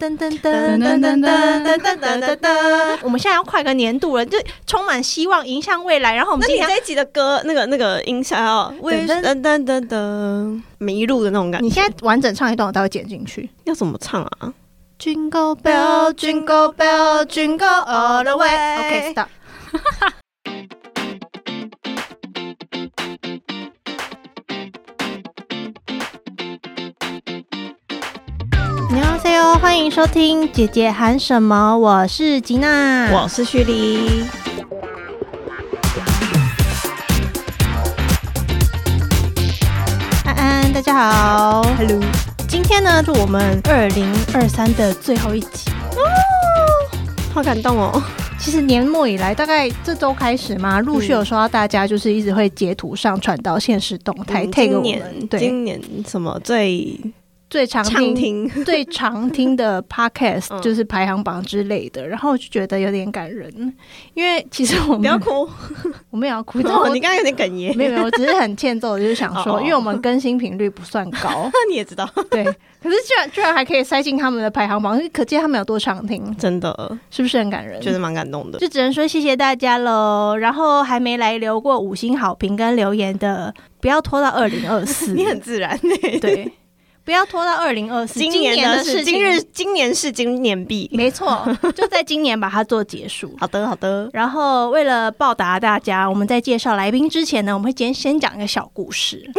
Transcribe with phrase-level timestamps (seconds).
[0.00, 6.14] 噔噔噔噔噔噔噔噔噔噔，我们现在要快个年度了，就充满希望，迎向未来。
[6.14, 13.50] 然后我们今天这一集的歌，那个那个音效要噔噔噔噔噔迷路的那种感觉，你现在完整唱一段，我待会剪进去。
[13.64, 14.54] 要怎么唱啊
[14.98, 18.78] ？Jingle bell, jingle bell, jingle all the way.
[18.78, 19.28] OK，stop
[29.60, 34.24] 欢迎收听《姐姐喊什么》，我是吉娜，我是徐黎，
[40.24, 41.62] 安安，大家好。
[41.76, 42.00] Hello，
[42.48, 46.00] 今天呢，是我们二零二三的最后一集哦。
[47.34, 48.02] 好感动哦。
[48.38, 56.98] 其实年末以来，大概这周开始嘛，陆续有收到大家就是一直会截图上传到现实动态嗯 take 我今年们对今年什么最
[57.50, 58.48] 最常畅听。
[58.48, 58.48] 听？
[58.64, 63.52] 最常听的 podcast 嗯就是排行榜之类的，然后就觉得有点感人，
[64.14, 65.48] 因为其实我们不要哭，
[66.10, 67.76] 我们也要哭，你刚刚有点哽咽。
[67.76, 77.80] 没有没有，我只是很欠揍，就是想说，哦哦因为我们更新频率不算高，那你也知道，对，可是居然居然还可以塞进他们的排行榜，可见他们有多常听，真的是不是很感人？
[77.80, 78.58] 觉得蛮感动的。
[78.60, 80.36] 就只能说谢谢大家喽。
[80.36, 85.12] 然后还没来留过五星好评跟留言的，不要拖到二零二四。
[85.14, 85.76] 你很自然，
[86.20, 86.50] 对，
[87.04, 88.20] 不要拖到二零二四。
[88.20, 90.88] 今年年的事情是今日，今年是今年币。
[90.92, 93.34] 没错， 就在今年把它做结束。
[93.38, 94.08] 好的，好的。
[94.12, 99.28] 然后，为了报答大家，我们在介绍来宾之前呢，我们会先先讲一个小故事。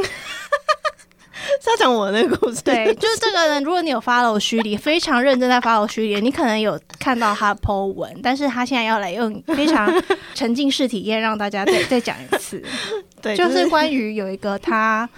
[1.59, 2.61] 是要讲我的那个故事。
[2.63, 9.91] 对，就是这个人，如果你有 follow 虚拟，非常认真在 follow 虚拟，你可能有看到他 po 文，但是他现在要来用非常
[10.35, 12.63] 沉浸式体验，让大家再再讲一次。
[13.21, 15.09] 对，就是关于有一个他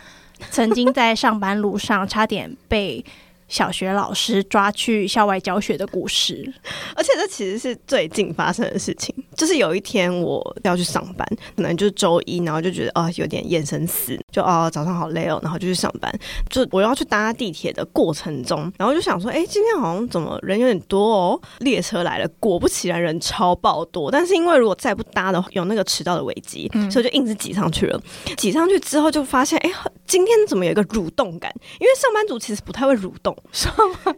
[0.50, 3.04] 曾经在上班路上差点被
[3.48, 6.52] 小学老师抓去校外教学的故事。
[6.96, 16.12] 而且这其实是最近发生的事情，就是有一天我要去上班，可能就是周一，然后就觉得啊、有点眼神死，就哦早上好累哦，然后就去上班。
[16.50, 24.10] 就我要去搭地铁的过程中，然后就想说，哎，今天好像怎么人有点多哦，列车来了，果不其然人超爆多。
[24.12, 28.02] 但是因为如果再不搭的话，有那个迟到的危机，所以就硬是挤上去了。
[28.38, 29.72] 挤上去之后就发现，哎，
[30.06, 31.54] 今天怎么有一个蠕动感？
[31.80, 33.36] 因为上班族其实不太会蠕动，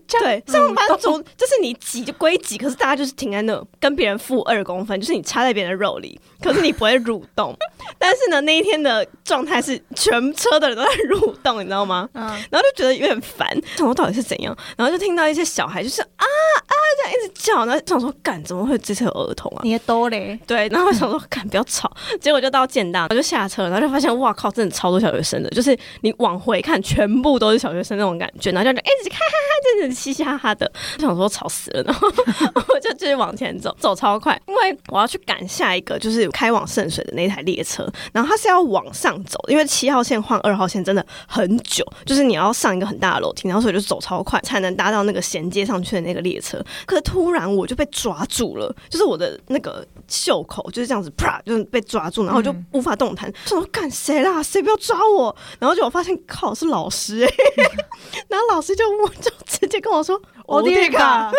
[0.08, 7.56] 对，上班族就是你挤就归挤，可是大家就是停在那，跟别人负二公分，就是你插在别人的肉里，可是你不会蠕动。
[8.00, 12.08] 但是呢，那一天的状态是全车的人都在蠕动，你知道吗？
[12.14, 19.62] 嗯，然后就觉得有点烦，想说到底是怎样，然后就听到一些小孩就是啊啊这样一直叫，然后想说干怎么会这次有儿童啊？
[19.64, 20.40] 你的兜嘞？
[20.48, 32.08] 对，然后我想说，干不要吵，结果就到建大，我就下车，然后就发现，哇靠，真的超多小学生的，就是你往回看，全部都是小学生那种感觉，然后就一直哈哈哈，真的嘻嘻哈哈的，我想说吵死了，然后
[32.74, 53.32] 我就继续往前走，走超快，因为我要去赶下一个就是开往圣水的那台列车，然后它是要往上走，因为七号线换二号线真的很久，就是你要上一个很大的楼梯，然后所以就走超快才能搭到那个衔接上去的那个列车，可是突然我就被抓住了，就是我的那个袖口就是这样子，啪，就是被抓住，然后我就无法动弹。
[53.46, 54.42] 想说干谁啦？
[54.42, 55.36] 谁不要抓我？
[55.60, 57.34] 然后就我发现靠是老师哎、
[58.28, 61.32] 然后老师就我就直接跟我说我的的卡，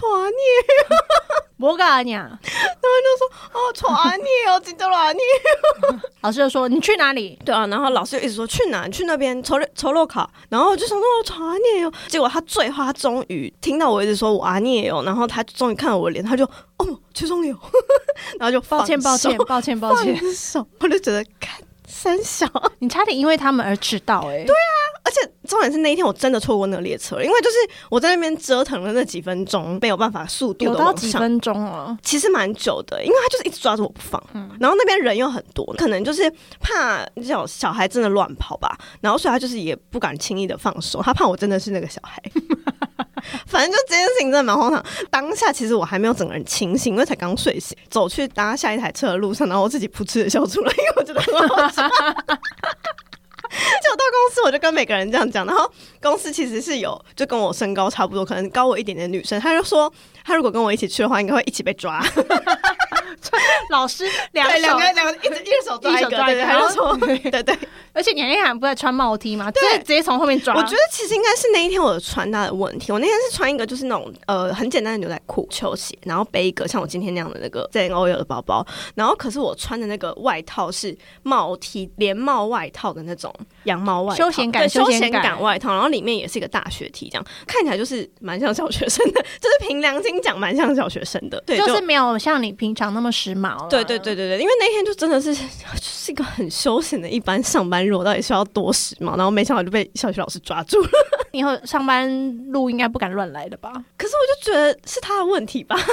[0.00, 0.96] 传你
[1.56, 2.22] 摩嘎尼亚。
[3.52, 5.20] 哦传你哦，记得了你。
[6.22, 7.38] 老师就说你去哪里？
[7.44, 8.88] 对啊，然后老师就一直说去哪？
[8.88, 10.28] 去那边抽抽肉卡。
[10.48, 16.44] 然后我就想说我传你哦，结果他最后他终于听到我一直说我啊你也有，然后他终于看到我脸，他就
[16.78, 17.54] 哦邱中有，
[18.40, 22.46] 然后就抱歉，抱歉放手，抱歉，抱歉，放手，我就觉得看三小，
[22.78, 27.56] 你差点因为他们而迟到哎、对啊，而且重点是那一天我真的错过那个列车了，因为就是
[27.90, 30.92] 我在那边折腾了那几分钟，没有办法速度有到。
[31.00, 31.96] 几分钟哦。
[32.02, 36.30] 其实蛮久的，因为他就是一直抓着我不放，嗯然后那边人又很多，可能就是
[36.60, 42.20] 怕这种小孩真的乱跑吧，然后所以他就是也不敢轻易的放手，他怕我真的是那个小孩。
[43.46, 44.84] 反正就这件事情真的蛮荒唐。
[45.10, 51.82] 当下其实我还没有整个人清醒，因为才刚睡醒，走去搭下一台车的路上，然后我自己噗嗤的笑出来，因为我觉得很好笑。
[53.50, 55.68] 就到公司，我就跟每个人这样讲，然后
[56.00, 59.92] 公司其实是有就跟我身高差不多，可能高我一点点的女生，她就说
[60.24, 62.00] 她如果跟我一起去的话，应该会一起被抓。
[63.70, 66.96] 老师两对，两个两个一直一只手抓一个，对对，一手抓一个他就说，
[67.30, 67.58] 对对，
[67.92, 69.50] 而且你那天还不在穿帽 T 吗？
[69.50, 70.54] 对，直接从后面抓。
[70.54, 72.92] 我觉得其实应该是那一天我的穿搭的问题。
[72.92, 78.66] 我那天是穿一个就是那种呃很简单的牛仔裤、球鞋，然后背一个像我今天那样的那个 Z N O L 的包包。
[78.94, 83.34] 然后可是我穿的那个外套是帽 T 连帽外套的那种
[83.64, 91.42] 羊毛外套，休闲感休休闲感感外套，然后里面也是一个大学 T，这样看起来就是蛮像小学生的， 就是凭良心讲蛮像小学生的。
[91.46, 93.66] 对，就是没有像你平常那么时髦啦。
[93.70, 95.42] 对对对对对，因为那天就真的是就
[95.80, 99.16] 是一个很休闲的一般上班日，我到底需要多时髦？
[99.16, 100.88] 然后没想到就被小学老师抓住了。
[101.32, 102.10] 以后上班
[102.50, 103.72] 路应该不敢乱来的吧？
[103.96, 105.76] 可是我就觉得是他的问题吧，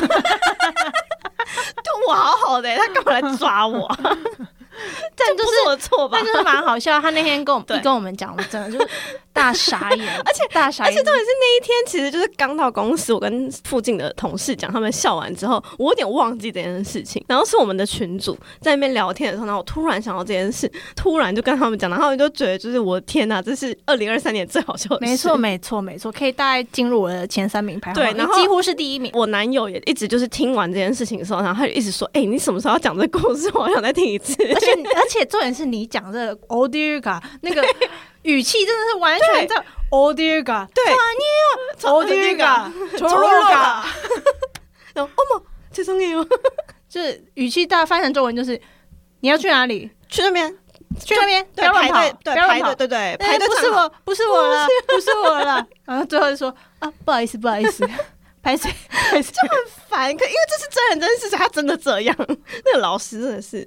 [1.83, 3.87] 就我好好的、他干嘛来抓我、
[4.77, 4.83] 啊？
[5.15, 6.25] 这不是我错吧但？
[6.25, 6.99] 就是蛮好笑。
[7.01, 8.89] 他那天跟我们跟我们讲，我真的就是
[9.33, 17.23] 大傻眼，而且大傻眼，而且重点是那一天，其实就是刚到公司，我跟附近的同事讲，他们笑完之后，我有点忘记这件事情。
[17.27, 25.05] 然后是我们的群主在那边聊天的时候，然后我突然想到这件事，突然就跟他们讲，然后他们就觉得就是我的天哪，这是二零二三年最好笑的事。
[25.11, 29.11] 没错，没错，没错，可以大概进入我的前三名排行榜，对然后几乎是第一名。
[29.13, 33.49] 我男友也一直就是听完这件事情的时候，然后他就一直说：“哎、你什么时候要讲这故事？
[33.53, 34.35] 我好想再听一次。”
[34.95, 37.63] 而且重点是你讲这个 o d i g a 那个
[38.23, 39.55] 语气真的是完全在
[39.89, 40.83] o d i g a 对
[41.81, 42.71] ，Odiaga，Odiaga，
[44.93, 46.23] 然后哦这最重要，
[46.89, 48.59] 就是语气，大家翻译成中文就是
[49.21, 49.89] 你要去哪里？
[50.09, 50.53] 去那边？
[51.05, 51.45] 去那边？
[51.55, 55.65] 不要乱跑，不要乱跑，对对对，那不是我，不是我了，不是我了。
[55.85, 57.87] 然后最后就说啊，不好意思，不好意思，
[58.41, 58.69] 拍谁？
[59.11, 59.23] 就很
[59.89, 62.15] 烦，可因为这是真人真事，他真的这样。
[62.65, 63.65] 那个老师真的是。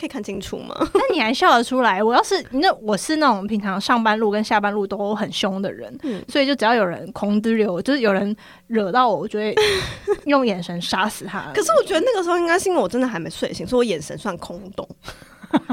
[0.00, 0.74] 可以看清楚吗？
[0.94, 2.02] 那你还笑得出来？
[2.02, 8.34] 我要是那我是那种平常上班路跟下班路都很凶的人，嗯所以就只要有人空丢流，就是有人
[8.66, 9.54] 惹到我，我就会
[10.24, 11.50] 用眼神杀死他。
[11.54, 14.88] 可是我觉得那个时候应该是因为我真的还没睡醒，所以我眼神算空洞。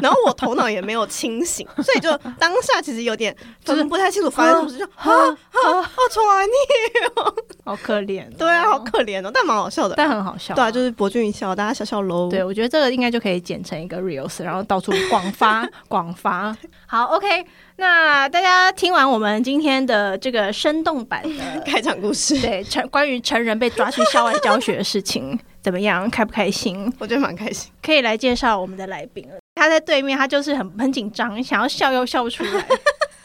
[0.01, 5.89] 然后我头脑也没有清醒，所以就当下其实有点就是不太清楚发生什么事，就啊啊啊！
[6.11, 9.95] 传你，好可怜哦、 对啊，好可怜哦，但蛮好笑的。
[9.95, 10.55] 但很好笑。
[10.55, 12.29] 对啊，就是博君一笑，大家笑笑喽。
[12.29, 16.55] 对，我觉得这个应该就可以剪成一个 reels，然后到处广发 广发。
[16.85, 17.45] 好，OK，
[17.75, 26.09] 那大家听完我们今天的这个生动版的 开场故事，对成关于成人被抓去校外教学的事情怎么样？
[26.09, 26.91] 开不开心？
[26.99, 27.71] 我觉得蛮开心。
[27.83, 29.35] 可以来介绍我们的来宾了。
[29.57, 32.65] 他在对面，他就是很很紧张，想要笑又笑不出来。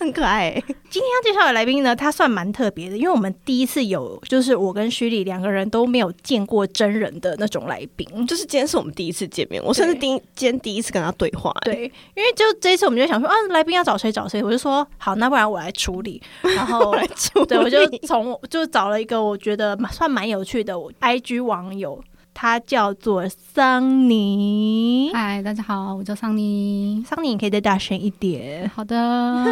[0.03, 8.27] 很可爱、欸，今天要介绍的来宾呢，他算蛮特别的，因为我们第一次有，就是我跟徐丽两个人都没有见过真人的那种来宾。
[8.27, 11.73] 就是今天是我们第一次见面，我甚至第一今天第一次跟他对话、欸。
[11.73, 11.85] 对，
[12.17, 16.21] 因为就这一次我们就想说啊，来宾要找谁找谁，我就说好，那不然我来处理。
[16.43, 22.03] 然后来处对，我就理从就找了一个我觉得算蛮有趣的 IG 网友，
[22.35, 25.11] 他叫做桑尼。
[25.13, 27.05] 嗨，大家好，我叫桑尼。
[27.07, 28.69] 桑尼，你可以再大声一点。
[28.75, 29.45] 好的，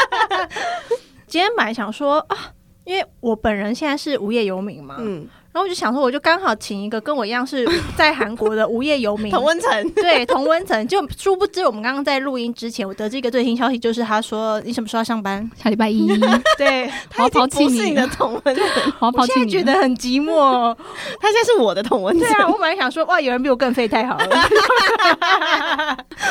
[1.26, 2.36] 今天本来想说啊，
[2.84, 9.90] 因为我本人现在是无业游民嘛，嗯，然后我就想说，我就刚好请一个跟我一样是在韩国的无业游民， 同温层。
[9.92, 10.86] 对同温层。
[10.86, 15.50] 就殊不知，我们刚刚在录音之前，我得知一个最新消息，就是他说你什么时候要上班？
[15.62, 16.06] 下礼拜一，
[16.56, 18.64] 对，我要抛弃不是你的你了，同温层，
[19.00, 19.50] 我要抛我现在弃你。
[19.50, 20.76] 觉得很寂寞哦。
[21.20, 22.28] 他现在是我的同温层。
[22.28, 24.26] 对啊，我本来想说，哇，有人比我更废，太好了。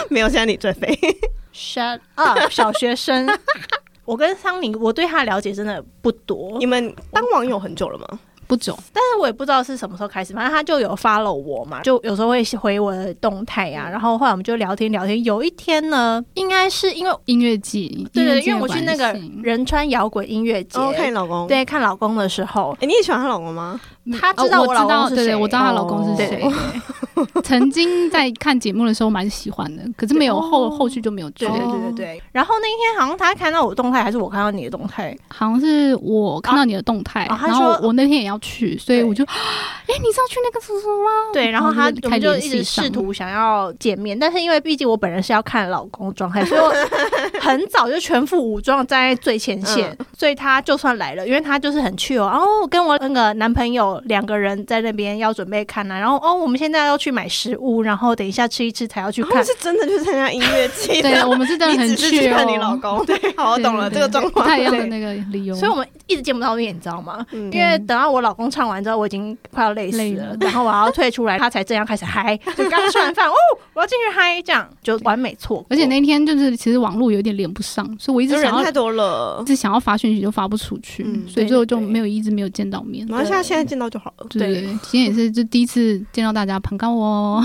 [0.09, 0.97] 没有，现在你最废。
[1.53, 3.27] Shut up，小学生。
[4.05, 8.07] 我跟桑尼，我对他了解真的不多你，们当网友很久了吗？
[8.47, 15.21] 不久，但是我也不知道是什么时候开始，反正他就有 follow 我嘛，就有时候会回我的动态呀、然后后来我们就聊天聊天。
[15.23, 19.13] 有一天呢，应该是因为音乐季，对对，因为我去那个
[19.43, 23.79] 仁川摇滚音乐节，哦，看你老公。，对看老公的时候，哎，你也喜欢她老公吗？
[24.19, 27.41] 他知道哦我我老公道，是谁对 对，我知道她老公是谁对。
[27.41, 31.57] 曾经在看节目的时候蛮喜欢的，可是没有后后续就没有追对。
[31.57, 32.23] 对对对对。
[32.31, 35.17] 然后那一天好像她看到我动态，还是我看到你的动态？
[35.29, 41.09] 好像是我看到你的动态，啊然后我那天也要去，所以我就，哎，你是要去那个叔叔吗？
[41.33, 46.71] 对，然后他就开我们就一直试图想要见面，但是因为毕竟我本人是要看老公状态，所以我
[47.39, 59.43] 很早就全副武装站在最前线，所以他就算来了，因为他就是很去哦，然后跟我那个男朋友两个人在那边要准备看啊，然后哦，我们现在要去买食物，然后等一下吃一吃才要去看他。
[59.47, 62.35] 是真的去参加音乐季我们是真的很你只是去哦。
[62.35, 63.03] 看你老公。
[63.05, 64.45] 对，好，我懂了这个状况。
[64.47, 65.55] 太一样的那个理由。
[65.55, 67.25] 所以我们一直见不到面，你知道吗？
[67.31, 73.33] 嗯因为等到我老公唱完之后，我已经快要累死了了，然后我要退出来，他才正要开始嗨，就刚吃完饭哦，
[73.73, 75.65] 我要进去嗨，这样就完美错过。
[75.69, 79.45] 而且那天就是其实网络有点连不上，所以我一直想要人太多了一。
[79.45, 83.05] 直想要发讯息就发不出去，嗯所以最后就没有一直没有见到面。
[83.07, 84.27] 然后现在现在见到就好了。
[84.29, 87.43] 对今天也是就第一次见到大家，捧高我，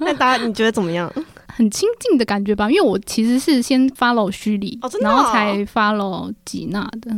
[0.00, 1.12] 那大家你觉得怎么样？
[1.54, 7.10] 很亲近的感觉吧，因为我其实是先 follow 虚拟，哦哦然后才 follow 吉娜的。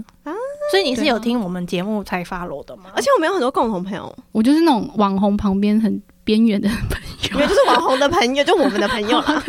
[0.73, 2.85] 所以你是有听我们节目才发罗的吗？
[2.97, 6.99] 而且我们有很多共同朋友，我就是那种网红旁边很边缘的朋
[7.31, 7.47] 友，也。
[7.47, 9.45] 就是网红的朋友，就我们的朋友啦。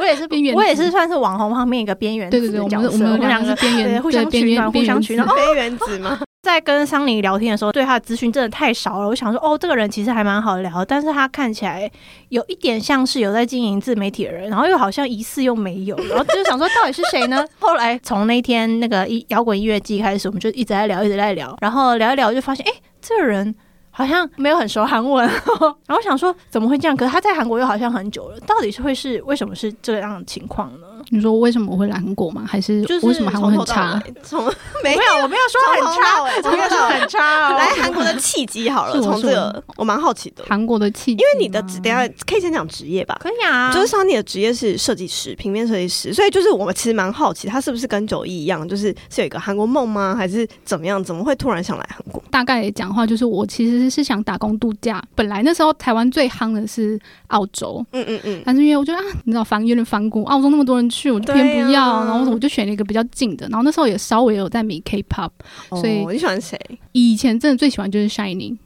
[0.00, 6.20] 我也是 边缘我也是算是网红旁边一个边缘对对对，我子我们两两个个是边缘，对互相取暖互相取暖边缘子非原子吗？
[6.42, 9.08] 在跟桑尼聊天的时候，对他的资讯真的太少了。
[9.08, 11.90] 我想说，哦，这个人其实还蛮好聊，但是他看起来
[12.28, 17.44] 有一点像是有在经营自媒体的人，然后又好像疑似又没有，然后就想说到底是谁呢？
[17.58, 23.52] 后来从那天那个一摇滚音乐季开始，我们就一直在聊，一直在聊，然后聊一聊就发现，哎、这个人。
[23.96, 25.26] 好像没有很熟韩文，
[25.88, 26.94] 然后想说怎么会这样？
[26.94, 30.86] 可是他在韩国又好像很久了，到底是会是为什么是这样的情况呢？
[31.10, 32.44] 你说为什么我会来韩国吗？
[32.46, 34.02] 还是就是为什么韩国很差？
[34.22, 34.44] 从
[34.82, 37.56] 没没有，我没有说很差，从头到尾我没有说很差哦。
[37.56, 43.16] 来韩国的契机好了，是从这个我蛮好奇的，韩国的契机因为你的职，等一下可以先讲职业吧。
[43.20, 50.14] 可以啊，就是像你的职业是设计师，平面设计师，所以就是我们其实蛮好奇，他是不是跟九一一样，就是是有一个韩国梦吗？
[50.16, 51.02] 还是怎么样？
[51.02, 52.22] 怎么会突然想来韩国？
[52.30, 55.02] 大概讲话就是我其实是想打工度假。
[55.14, 56.98] 本来那时候台湾最夯的是
[57.28, 63.46] 澳洲，嗯嗯嗯，但是因为我觉得啊，你知道反有点反骨，澳洲那么多人去，我就偏不要，啊然后我就选了一个比较近的。
[63.48, 65.30] 然后那时候也稍微有在迷 K-pop，
[65.70, 66.58] 所以哦你喜欢谁？
[66.92, 68.56] 以前真的最喜欢就是 Shining。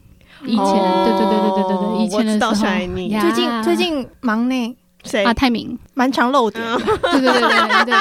[0.45, 6.77] 以前、哦对对对对对对对，以前的我知道时候 Shining 最近最近忙呢，谁啊，泰明，蛮常露点的。
[6.79, 7.93] 对对对对对对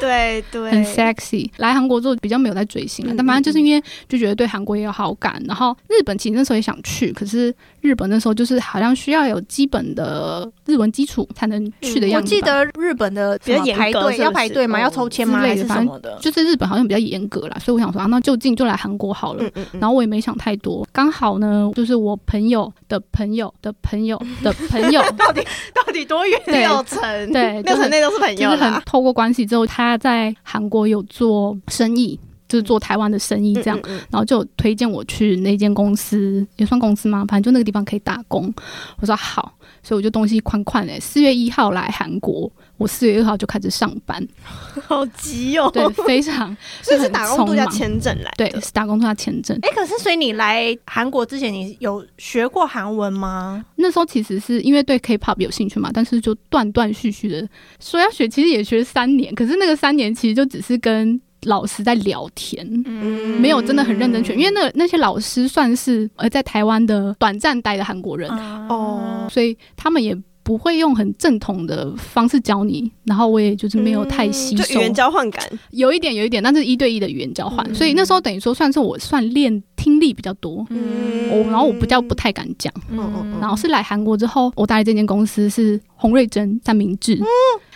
[0.00, 1.50] 对 对，很 sexy。
[1.58, 12.40] 来韩国之后比较没有在追星了，嗯但反正就是因为就觉得对韩国也有好感，然后日本其实那时候也想去，可是日本那时候就是好像需要有基本的日文基础才能去的我样子我。
[12.40, 14.78] 记得日本的比较排队严格要排队吗？
[14.78, 15.38] 哦要抽签吗？
[15.38, 16.18] 还是什么的？
[16.20, 19.42] 就是日本好像比较严格啦，所以我想说啊，那就近就来韩国好了。
[19.44, 25.42] 嗯嗯嗯，然后我也没想太多，刚好呢，就是我朋友的朋友的朋友 的朋友，到底
[25.74, 26.40] 到底多远？
[26.46, 27.00] 六层
[27.32, 32.18] 对六层内都是朋友就是很透过关系之后，他在韩国有做生意，
[32.48, 37.24] 就是做台湾的生意这样，嗯嗯嗯然后就推荐我去那间公司，也算公司吗？
[37.28, 38.52] 反正就那个地方可以打工。
[39.00, 44.26] 我说好，所以我就东西宽宽诶，四月一号来韩国，我四月二号就开始上班，
[44.86, 49.58] 好急哦，对，非常 所以是打工度假签证来对，是打工度假签证。
[49.62, 53.64] 哎，可是所以你来韩国之前，你有学过韩文吗？
[53.76, 57.48] 那时候其实是因为对 K-pop 有兴趣嘛，但是就断断续续的
[57.80, 62.66] 说要学，其实也学三年，可是那个三年其实就只是跟老师在聊天。
[62.84, 63.40] 嗯。
[63.40, 68.30] 没有真的很认真学，因为那那些老师算是呃在台湾的短暂待的韩国人，
[68.68, 77.74] 哦，所以他们也不会用很正统的方式教你，然后我也就是没有太吸收，嗯就语言交换感，有一点有一点，但是一对一的语言交换，嗯。
[77.74, 81.28] 所以那时候等于说算是我算练听力比较多，嗯。
[81.32, 87.26] 我然后我比较不太敢讲，嗯然后是来韩国之后，我待的这间公司是洪瑞珍三明治，嗯。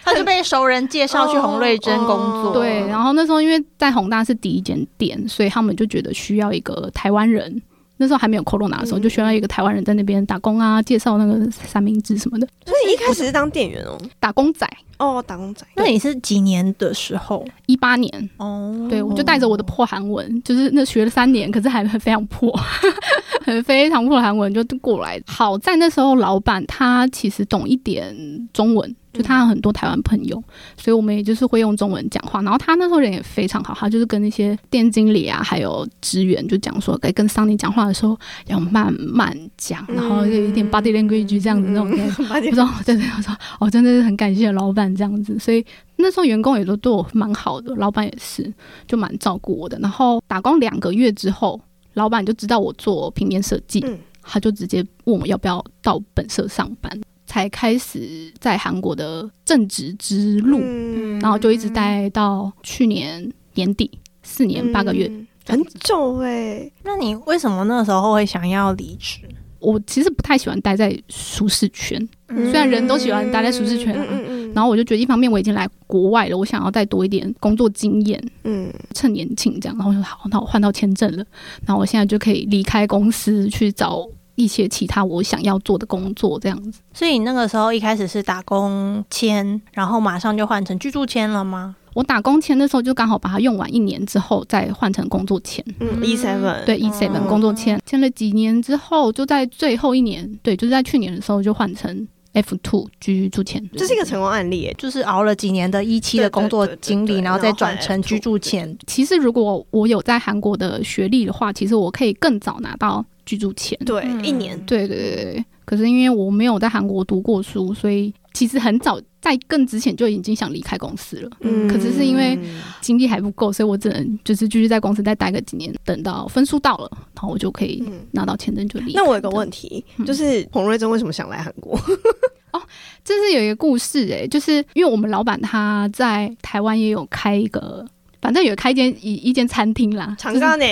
[0.05, 2.51] 他就被熟人介绍去洪瑞珍工作。
[2.51, 7.61] 哦对，然后那时候因为在宏大是第一间店，所以他们就觉得需要一个台湾人。
[8.01, 14.67] 那时候还没有 corona 的时候，嗯就需要一个台湾人在那边打工啊，介绍那个三明治什么的，所以一开始是当店员哦，打工仔。
[14.99, 17.43] 哦，打工仔，那你是几年的时候？
[17.65, 22.55] 一八年，哦，对我就带着我的破韩文，就是那学了三年，可是还非常破，
[23.45, 25.19] 很非常破韩文就过来。
[25.27, 28.15] 好在那时候老板他其实懂一点
[28.53, 30.43] 中文，就他有很多台湾朋友，
[30.77, 32.41] 所以我们也就是会用中文讲话。
[32.43, 41.91] 然后他那时候人也非常好，他就是跟那些店经理啊，还有职员就讲说，该跟桑尼讲话的时候要慢慢讲，然后有一点 body language 这样子那种。
[41.91, 45.65] 嗯八点不知道，对对，我说哦真的是很感谢老板这样子，所以
[45.97, 48.53] 那时候员工也都对我蛮好的，老板也是
[48.87, 49.79] 就蛮照顾我的。
[49.81, 51.61] 然后打工两个月之后，
[51.95, 63.89] 老板就知道我做平面设计，嗯他就直接问我要不要到本社上班，才开始在韩国的正职之路，嗯然后就一直待到去年年底，
[64.25, 65.07] 四年八个月。
[65.07, 69.19] 嗯很久哎，那你为什么那时候会想要离职？
[69.59, 79.77] 我其实不太喜欢待在舒适圈，虽然人都喜欢待在舒适圈啊嗯嗯然后我就觉得一方面我已经来国外了，我想要再多一点工作经验，嗯趁年轻这样。
[79.77, 81.25] 然后我就说好，那我换到签证了，
[81.67, 84.07] 然后我现在就可以离开公司去找
[84.43, 86.81] 一些其他我想要做的工作，这样子。
[86.93, 91.77] 所以你那个时候一开始是打工签，然后马上就换成居住签了吗？
[91.93, 95.65] 我打工签的时候就刚好把它用完一年之后，再换成工作签。
[95.81, 104.73] 嗯，E seven 对，E seven 哦工作签签了几年之后，就在最后一年，对，就是在去年的时候就换成 F two 居住签，这是一个成功案例。
[104.79, 108.77] 就是熬了几年的一期的工作经历，然后再转成居住签。
[108.87, 113.79] 其实如果我有在韩国的学历的话，其实我可以更早拿到居住签。
[113.85, 114.59] 对，嗯一年。
[114.67, 121.31] 对对对对，可是因为我没有在韩国读过书，所以其实很早在更之前就已经想离开公司了。
[121.41, 122.39] 嗯可是是因为
[122.81, 129.01] 经济还不够，所以我只能就是继续在公司再待个几年，等到分数到了，然后我就可以嗯拿到签证就离开。
[129.03, 131.79] 那我有个问题，嗯就是彭瑞珍为什么想来韩国？
[132.53, 132.61] 哦
[133.05, 137.87] 这是有一个故事诶、就是因为我们老板他在台湾也有开一个。
[138.23, 140.65] 反正有开一间一一间餐厅啦，长就是冈呢？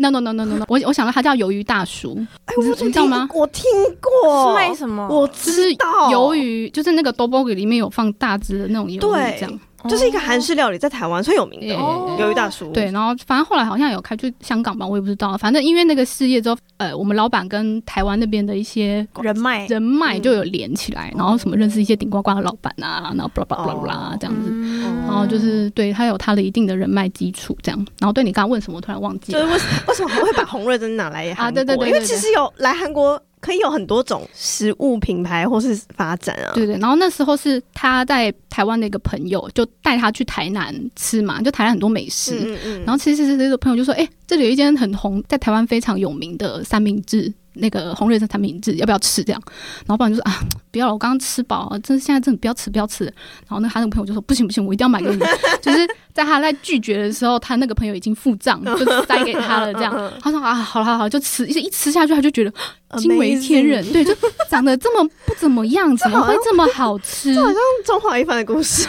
[0.00, 3.28] No no no no no no，我我想到他叫鱿鱼大叔，哎，你我知你知道吗？
[3.34, 3.64] 我听
[4.00, 5.06] 过，是卖什么？
[5.08, 8.98] 我就是知道，鱿鱼，就是那个 d o b o g 里面有放大只的那种鱿鱼，
[9.38, 12.70] 这样就是一个韩式料理，在台湾最有名的哦鱿鱼大叔。
[12.72, 15.36] 对，然后反正后来好像有开去香港吧，我也不知道。
[15.38, 24.50] 反正因为那个事业之后，呃，我们老板跟台湾那边的一些人脉，人脉就有连起来，然后什么认识一些顶呱呱的老板啊，然后巴拉巴拉巴拉哦这样子。
[24.52, 27.86] 嗯然后就是对他有他的一定的人脉基础，这样。
[27.98, 29.40] 然后对你刚刚问什么，我突然忘记了。
[29.40, 31.44] 就是为什为什么会把红瑞珍拿来韩国？
[31.44, 36.52] 啊对对对对因为其实有来韩国可以有很多种食物品牌或是发展啊。
[36.54, 42.38] 对对，然后那时候是他在台湾的一个朋友，就带他去台南吃嘛，就台南很多美食。
[42.38, 49.42] 嗯嗯嗯，然后吃吃吃，这个朋友就说：“哎、这里有一间很红，在台湾非常有名的三明治，那个红瑞珍三明治，要不要吃？”这样，
[49.86, 53.04] 然后老板就说：“啊，不要了，我刚刚吃饱了，真的现在真的不要吃，不要吃。”
[53.48, 55.18] 然后那他那个朋友就说：“不行不行，我一定要买给你。
[55.62, 55.78] ”就是
[56.12, 59.72] 在他在拒绝的时候，他那个朋友已经付账， 就塞给他了。
[59.74, 62.52] 这样， 他说：“啊，好了好了，就吃。”一一吃下去，他就觉得
[62.98, 64.14] 惊为天人， 对，就
[64.48, 67.34] 长得这么不怎么样，怎么会这么好吃？
[67.34, 68.86] 这好像中华一番的故事。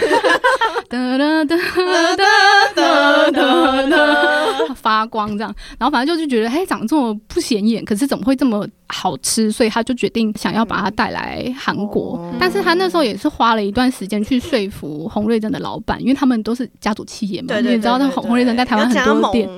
[0.90, 9.52] 哒哒哒哒哒哒哒，发光这样，然后反正就是觉得，哎，长得这么不显眼，可是怎么会这么好吃？
[9.52, 12.18] 所以他就决定想要把它带来韩国。
[12.18, 19.50] 哦但是他那时候也是花了一段时间去说服洪瑞珍的老板，因为他们都是家族企业嘛，对对，你也知道，那对洪洪瑞珍在台湾很多店，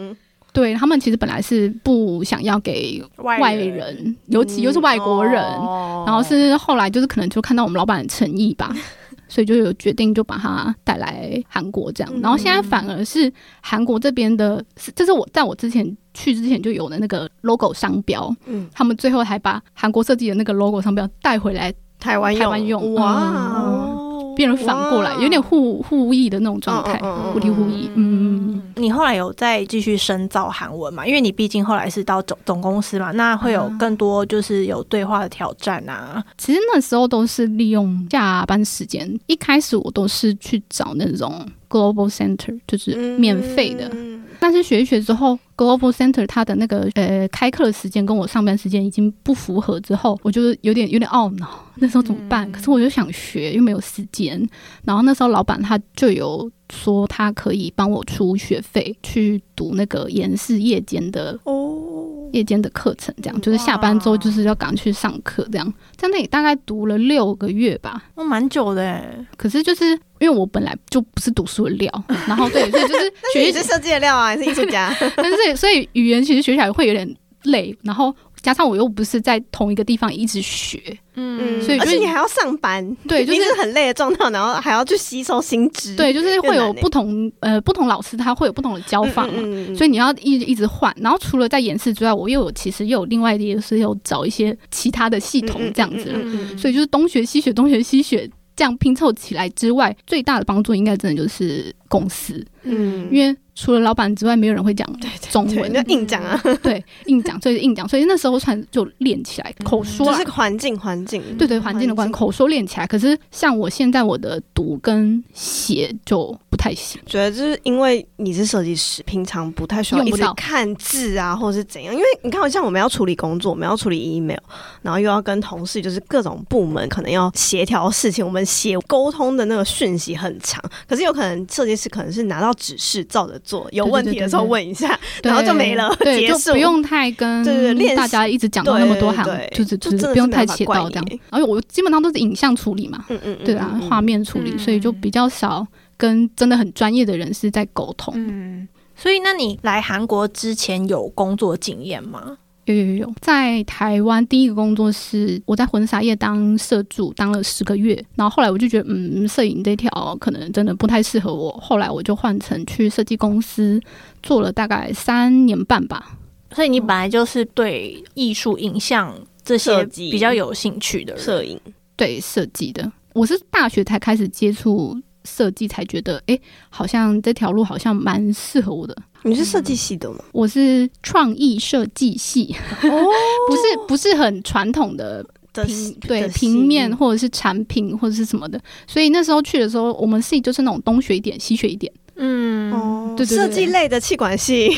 [0.52, 8.76] 对他们其实本来是不想要给外人，尤其又是外国人，哦然后是后来就是可能就看到我们老板的诚意吧，
[9.30, 12.14] 所以就有决定就把它带来韩国这样。
[12.16, 13.32] 嗯然后现在反而是
[13.62, 23.90] 韩国这边的，是这是我在我之前去之前就有的那个 logo 商标，嗯他们最后还把韩国设计的那个 logo 商标带回来，台湾台湾用哇
[24.36, 27.00] 变成反过来，有点互互译的那种状态，
[27.32, 27.90] 互利互译。
[27.96, 31.06] 嗯，你后来有再继续深造韩文嘛？
[31.06, 36.24] 因为你毕竟后来是到总总公司嘛，那会有更多就是有对话的挑战啊。
[36.38, 43.90] 其实那时候都是利用下班时间，一开始我都是去找那种 global center，就是免费的。
[43.94, 44.13] 嗯
[44.44, 52.52] 但是学一学之后，Global Center 它的那个呃开课的时间跟我上班时间已经不符合，之后我就有点有点懊恼，那时候怎么办？
[52.52, 54.46] 可是我又想学，又没有时间。
[54.84, 68.04] 然后那时候老板他就有说他可以帮我出学费去读那个延世夜间的哦，夜间的课程，这样就是下班之后就是要赶去上课，这样在那里大概读了六个月吧。
[68.16, 74.96] 哦，蛮久的欸，可是就是因为我本来就不是读书的料，然后对，所以就是 学一你是设计的料啊，还是艺术家？
[75.18, 77.08] 但是所以语言其实学起来会有点
[77.44, 80.80] 累，然后加上我又不是在同一个地方一直学，
[81.16, 89.34] 嗯所以就是而且你还要上班，对， 就是很累的状态，然后还要去吸收新知，对，就是会有不同呃不同老师他会有不同的教法嘛。
[89.38, 103.08] 嗯，嗯所以你要一直一直换，然后除了在演示之外，我又有其实又有另外的，也是有找一些其他的系统这样子，嗯所以就是东学西学，东学西学，这样拼凑起来之外，最大的帮助应该真的就是公司，嗯。
[103.12, 104.88] 因为除了老板之外，没有人会讲
[105.32, 112.88] 中对，文，那硬讲啊，对，硬讲，所以硬讲，所以那时候突然就练起来，口说是环境环境，对对，环境的关，口说练起来。
[112.88, 121.94] 可是像我现在我的读跟写就不太行，觉得就是因为你是设计师，平常不太需要一直用不到看字啊，或者是怎样。
[121.94, 124.40] 因为你看，像我们要处理工作，我们要处理 email，
[124.82, 130.64] 然后又要跟同事，就是各种部门可能要协调事情，我们写沟通的那个讯息很长。
[130.88, 136.58] 可是有可能设计师可能是拿到指示照着做，有问题的时候问一下，然后就没了，对，结束就不。
[136.58, 141.20] 用太跟对对大家一直讲到那么多行对对，对就是就是不用太切到这样你。
[141.30, 148.14] 而且我基本上都是影像处理嘛，嗯嗯，嗯对啊画面处理，嗯所以就比较少跟真的很专业的人士在沟通。
[148.16, 152.38] 嗯，所以那你来韩国之前有工作经验吗？
[152.66, 163.82] 有有有有，在台湾第一个工作是我在婚纱业当摄助，当了十个月，然后后来我就觉得，嗯，摄影这条可能真的不太适合我，后来我就换成去设计公司
[164.22, 166.18] 做了大概三年半吧。
[166.52, 171.18] 所以你本来就是对艺术、影像这些比较有兴趣的。
[171.18, 171.60] 摄影，
[171.96, 172.90] 对设计的。
[173.14, 174.96] 我是大学才开始接触
[175.26, 178.96] 设计，才觉得哎、诶好像这条路好像蛮适合我的。
[179.24, 180.18] 你是设计系的吗？
[180.32, 182.90] 我是创意设计系，哦，
[183.48, 194.70] 不是不是很传统的的平对平面或者是产品或者是什么的，所以那时候去的时候，我们系就是那种东学一点西学一点，嗯，哦，对对对设计类的气管系，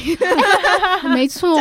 [1.13, 1.57] 没错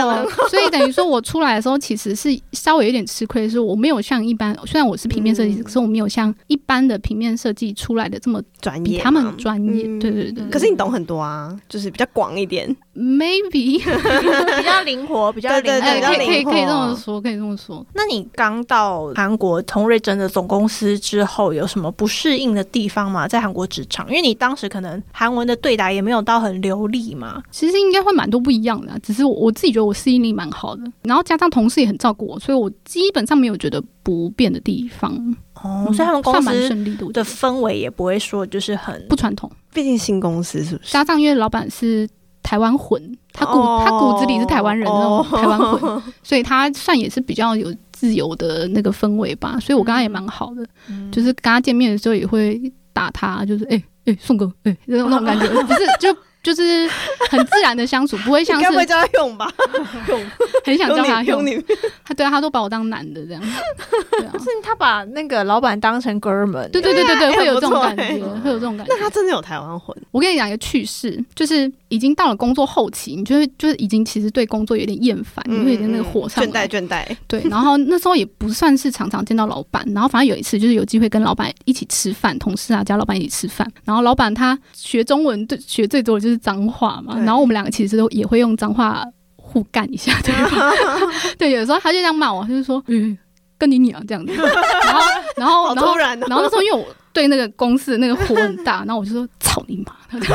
[0.48, 9.84] 所以等于说我出来的时候其实是稍微有点吃亏，是我没有像一般，虽然我是平面设计师，嗯可是我没有像一般的平面设计出来的这么专业比他们嘛专业。
[9.87, 12.74] 嗯对对对，可是你懂很多啊，就是比较广一点。
[12.94, 15.80] maybe 比较灵活，比较灵活。
[15.82, 17.84] 可以可以可以这么说，可以这么说。
[17.92, 23.26] 那你刚到韩国同瑞珍的总公司之后，有什么不适应的地方吗？
[23.26, 27.42] 在韩国职场，因为你当时可能韩文的对答也没有到很流利嘛。
[27.50, 35.11] 其实应该会蛮多不一样的啊、只是我我自己觉得我适应力蛮好的，然后加上同事也很照顾我，所以我基本上没有觉得不便的地方。
[35.62, 39.50] 哦，所以他们公算蛮司顺利的，氛围也不会说就是很不传统。
[39.72, 40.92] 毕竟新公司是不是？
[40.92, 42.07] 加上因为老板是
[42.42, 43.00] 台湾混，
[43.33, 49.59] 他骨、哦他骨子里是台湾人那种哦台湾混，所以他算也是比较有自由的那个氛围吧。
[49.59, 52.61] 所以我跟他也蛮好的，嗯就是跟他见面的时候也会
[52.92, 56.16] 打他，就是哎哎、宋哥哎、那种那种感觉， 不是就。
[56.44, 56.88] 就是
[57.30, 59.50] 很自然的相处，不会像 是不会叫他用吧？
[60.09, 60.20] 用
[60.64, 61.44] 很想叫他用
[62.04, 63.42] 他对啊他都把我当男的这样，
[64.12, 66.70] 对啊，是他把那个老板当成哥们。
[66.70, 69.00] 对对对对对，哎会有这种感觉，哎会有这种感觉那。
[69.02, 69.96] 他真的有台湾魂？
[70.11, 77.16] 我跟你讲一个趣事，就是已经到了工作后期，你就会就是已经其实对工作有点厌烦，你会有点那个火上嗯倦怠，倦怠。
[77.26, 89.05] 对，然后那时候也不算是常常见到老板，然后反正有一次就是有机会跟老板一起吃饭，同事啊加老板一起吃饭，然后老板他学中文对学最多的就是脏话嘛，然后我们两个其实都也会用脏话
[89.37, 90.73] 互干一下， 对吧？
[91.38, 93.16] 对，有时候他就这样骂我，他就说嗯。
[93.57, 95.01] 跟你娘这样子， 然后，
[95.37, 100.33] 然后，然后，然后那时候因为我对那个公司那个火很大，然后我就说操你妈，就是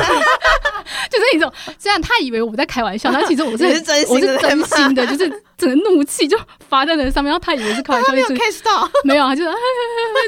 [1.34, 6.36] 那种，虽然他以为我在开玩笑，但其实我是是真心我是真心的，就是整个怒气就
[6.66, 9.50] 发在那上面，然后他以为是开玩笑，他没有就是 catch 到，没有啊，就是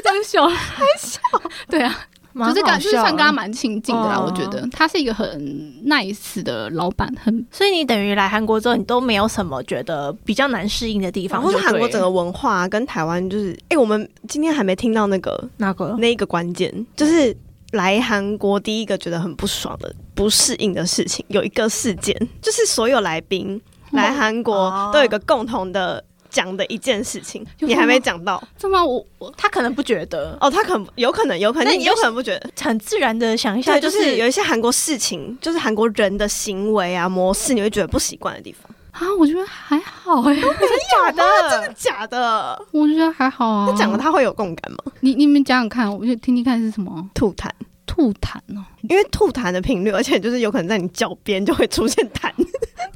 [0.03, 1.19] 这样笑，还笑，
[1.67, 1.97] 对啊，蛮
[2.35, 5.39] 就是跟好笑的就是算跟他蛮亲近的啦，哦我觉得他是一个很
[5.85, 15.95] nice 的老板，很所以你等于来韩国之后，你都没有什么觉得比较难适应的地方，或者韩国整个个文化跟台湾就是，哎，我们今天还没听到那个那个？
[15.99, 17.35] 那一个关键，就是
[17.71, 24.91] 来韩国第一个觉得很不爽的、不适应的事情，有一个事件，就是所有来宾来韩国哦。
[24.93, 32.49] 都有一个共同的讲的一件事情，你还没讲到这么我我他可能不觉得，哦，他可能有可能有可能，那你有可能不觉得。
[32.59, 38.69] 很自然的想一下，对，就就是有一些韩国事情，就是韩国人的行为啊、模式，你会觉得不习惯的地方。
[38.91, 40.57] 啊，我觉得还好哎、 真的
[40.91, 42.65] 假的， 真的假的？
[42.71, 43.67] 我觉得还好啊。
[43.69, 44.77] 他讲了，他会有共感吗？
[45.01, 47.49] 你你们讲讲看，我就听听看是什么吐痰，
[47.85, 48.63] 吐痰哦。
[48.89, 52.31] 因为吐痰的频率，而且就是有可能在你脚边就会出现痰。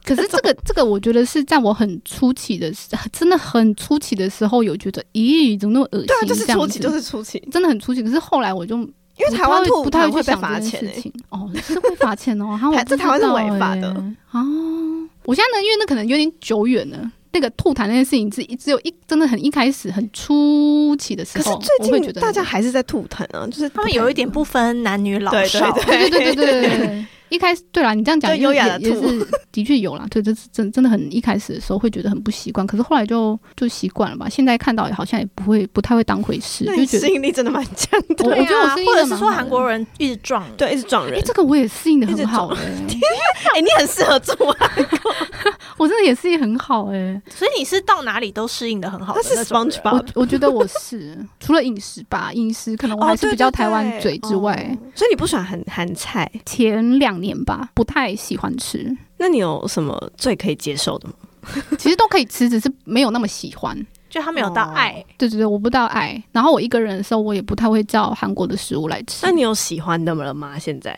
[0.08, 6.08] 可是这个这个，我觉得是在我很初期的时，真的很初期的时候，有觉得，咦，怎么那么恶心？
[6.08, 8.02] 对啊，就是这样子初期，就是初期，真的很初期。
[8.02, 10.86] 可是后来我就因为台湾兔不太会被会去想这罚钱诶。
[10.88, 11.14] 件事情。
[11.30, 12.58] 哦，是会罚钱哦。
[12.58, 15.10] 哈，我台不知在台湾是违法的欸哦。
[15.26, 17.12] 我现在呢，因为那可能有点久远了。
[17.34, 27.06] 那个吐痰那件事情，是只有一真的很一开始很初期的时可是候，我会最近觉得大家还是在吐痰啊，就是他们有一点不分男女老少，对对对对对对对。
[27.30, 34.28] 一开始对啦，你这样讲优雅也也是的确有啦， 对，这是真真的很一开始的时候会觉得很不习惯，可是后来就就习惯了吧。
[34.30, 38.26] 现在看到也好像也不会不太会当回事，就觉得适应力真的蛮强的。
[38.26, 39.36] 我觉得我适应或者是说得蛮好的。
[39.38, 41.18] 韩国人一直撞，对，一直撞人。
[41.20, 41.22] 哎、。
[41.26, 42.60] 这个我也适应的很好撞。
[42.60, 42.66] 哎、
[43.56, 44.72] 哎，你很适合住啊，
[45.78, 49.72] 我真的也适应很好哎、所以你是到哪里都适应的很好的他是那种人。
[49.72, 54.78] SpongeBob 我我觉得我是除了饮食吧，饮食可能我还是比较台湾嘴之外，哦。
[54.96, 56.30] 所以你不喜欢韩韩菜？
[56.46, 61.14] 前两年吧不太喜欢吃，那你有什么最可以接受的吗？
[61.78, 63.78] 其实都可以吃，只是没有那么喜欢。
[64.10, 66.22] 就他没有到爱，对对对，我不到爱。
[66.32, 69.26] 然后我一个人的时候，我也不太会叫韩国的食物来吃。
[69.26, 70.58] 那你有喜欢的了吗？
[70.58, 70.98] 现在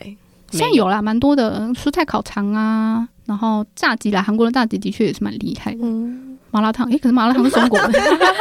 [0.51, 5.79] 现在有啦，蛮多的蔬菜烤肠啊，然后炸鸡啦，韩国的炸鸡的确也是蛮厉害的。
[5.81, 6.18] 嗯，
[6.51, 7.99] 麻辣烫，诶，可是麻辣烫是中国的，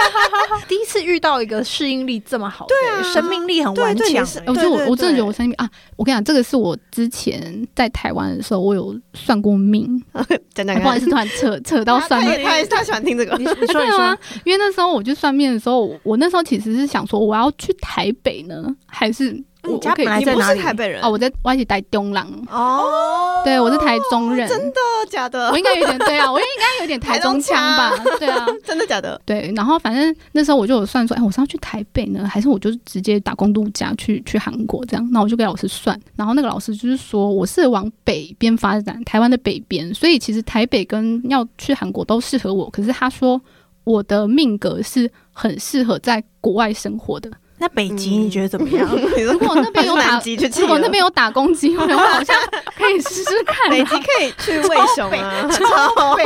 [0.66, 4.26] 第一次遇到一个适应力这么好的，对啊生命力很顽强。
[4.46, 10.02] 我觉得我我真的觉得我生命啊，我跟你讲，这个是我之前在台湾的时候，我有算过命。
[10.54, 12.64] 讲讲不好意思，突然扯 扯到算命他也。
[12.66, 13.44] 他喜欢听这个你。
[13.44, 25.58] 你说你对啊说，，因为那时候我去算命的时候，我我那时候其实是想说，我要去台北呢，还是我你家我可以你不本来在哪里是台北人哦，我在我一起待东郎，哦，对我是台中人，真的假的我？
[25.58, 28.46] 应该有点对啊，我应该有点台中腔吧，对啊。
[28.64, 29.20] 真的假的？
[29.24, 35.08] 对，然后反正那时候我就有算说，哎，我是要去台北呢，还是我就直接打工度假去去韩国这样？
[35.12, 42.68] 那我就给老师算，然后那个老师就是说我是往北边发展，台湾的北边，所以其实台北跟要去韩国都适合我。
[42.70, 43.40] 可是他说
[43.84, 47.30] 我的命格是很适合在国外生活的。
[47.58, 48.88] 那北极你觉得怎么样？
[49.24, 50.20] 如果那边有打
[50.60, 52.36] 如果那边有打工机会，我好像
[52.76, 56.24] 可以试试看、啊，北极可以去喂熊啊，超北，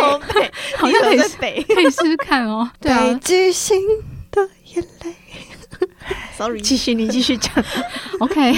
[0.77, 1.63] 好像可以北。
[1.63, 2.71] 可以试试看哦。
[2.81, 3.81] 对啊，极星
[4.31, 5.15] 的眼泪。
[6.37, 7.53] Sorry，继续，你继续讲。
[8.21, 8.53] OK，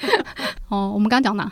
[0.70, 1.50] 哦，我们刚刚讲哪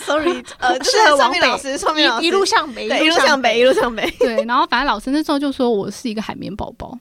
[0.00, 4.10] ？Sorry，呃，就是上面老师，上面老师一一路向北，一路向北，一路向北。
[4.18, 6.96] 对，然后反正老师那时候就说我是一个海绵宝宝，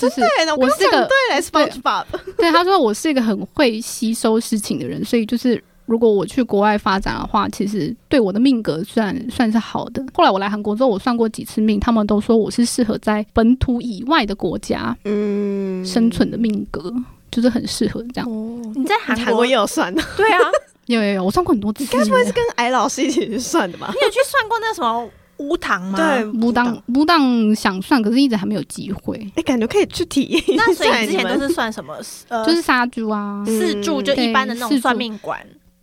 [0.00, 2.04] 就是 对，我是个对嘞，SpongeBob。
[2.36, 5.62] 对他说我是一个很会吸收事情的人，所以就是。
[5.86, 10.00] 如果我去国外发展的话，其实对我的命格算算是好的。
[10.14, 16.94] 后来我来韩国之后，我算过几次命，他们都说我是适合在本土以外的国家嗯生存的命格，
[17.32, 18.30] 就是很适合这样。
[18.30, 20.38] 哦，你在韩韩国也有算的， 对啊，
[20.86, 21.84] 有有有，我算过很多次。
[21.86, 23.88] 该不会是跟矮老师一起去算的吧？
[23.92, 25.96] 你有去算过那什么乌糖吗？
[25.98, 29.16] 对，不当不当想算，可是一直还没有机会。
[29.34, 30.64] 哎，感觉可以去体验一下。
[30.66, 31.96] 那所以之前都是算什么？
[32.28, 35.40] 呃，就是杀猪啊，嗯四柱，就一般的那种算命馆。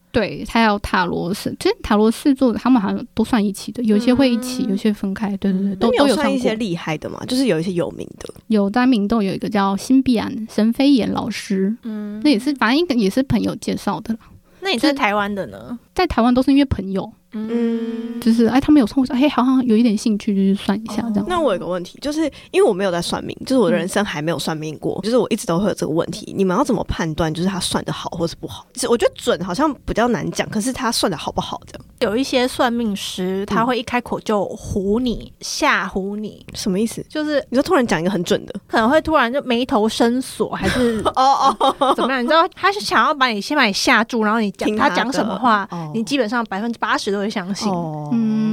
[0.09, 5.35] 对，还有塔罗是，其实塔罗四柱他们好像都算一起的，有些会一起，嗯有些分开。
[5.37, 6.55] 对对对，都都有算一些。
[6.55, 7.23] 厉害的嘛？
[7.27, 14.19] 就是有一些有名的，有在明洞有一个叫辛碧安神飞岩老师，嗯，那也是反正也是朋友介绍的啦。
[14.59, 15.77] 那你在台湾的呢？
[15.93, 17.11] 在台湾都是因为朋友，
[17.49, 21.25] 嗯就是哎他们有算，我说哎好像有一点兴趣，就是算一下这样。
[21.27, 22.21] 那我有个问题，就是
[22.51, 26.33] 因为我没有在算命，就是我的人生还没有算命过，就是我一直都会有这个问题。
[26.35, 28.65] 你们要怎么判断，就是他算的好或是不好？
[28.73, 37.05] 就是我觉得准好像比较难讲，可是他算的好不好，这样有一些算命师，他会一开口就唬你、吓唬你，什么意思？
[37.09, 42.23] 就是你说突然讲一个很准的，可能会突然就眉头深锁，还是 哦哦，怎么样？
[42.23, 47.71] 你知道，他是想要把你先把你吓住，然后你讲听他他讲什么话，哦你基本上百分之八十都会相信。
[47.71, 48.09] 哦。
[48.13, 48.47] 嗯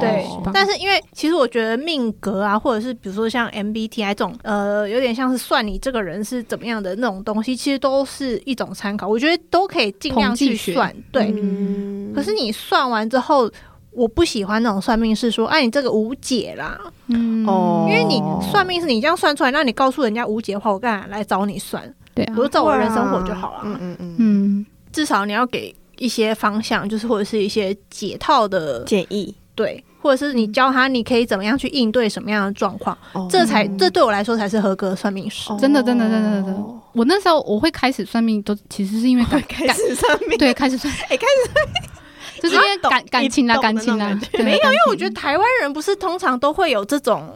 [0.00, 10.92] 对，但是因为其实我觉得命格啊，或者是比如说像 MBTI 这种，呃，有点像是算你这个人是怎么样的那种东西，其实都是一种参考，我觉得都可以尽量去算。
[11.12, 12.12] 对，嗯。
[12.14, 13.48] 可是你算完之后，
[13.92, 17.46] 我不喜欢那种算命是说，哎、你这个无解啦，嗯。
[17.46, 18.20] 哦因为你
[18.50, 21.82] 算命是你这样算出来，那你告诉人家无解的话，我干嘛来找你算？
[22.14, 22.34] 对啊。
[22.36, 23.60] 我，就照我的人生活就好了。
[23.64, 24.66] 嗯嗯嗯，嗯。
[24.90, 25.72] 至少你要给
[26.02, 33.28] 一些方向，就是或者是一些解套的建议，对，或者是你教他你可以怎么样去应对什么样的状况，哦。
[33.30, 35.50] 这才这对我来说才是合格的算命师。
[35.60, 47.32] 真的真的真的真的，我那时候我会开始算命，都其实是因为感 开始算命，对开始算， 哎，开始就是因为感感情啦一懂的感情啦那种感，对没有，因为我觉得得台湾人不是通常都会有这种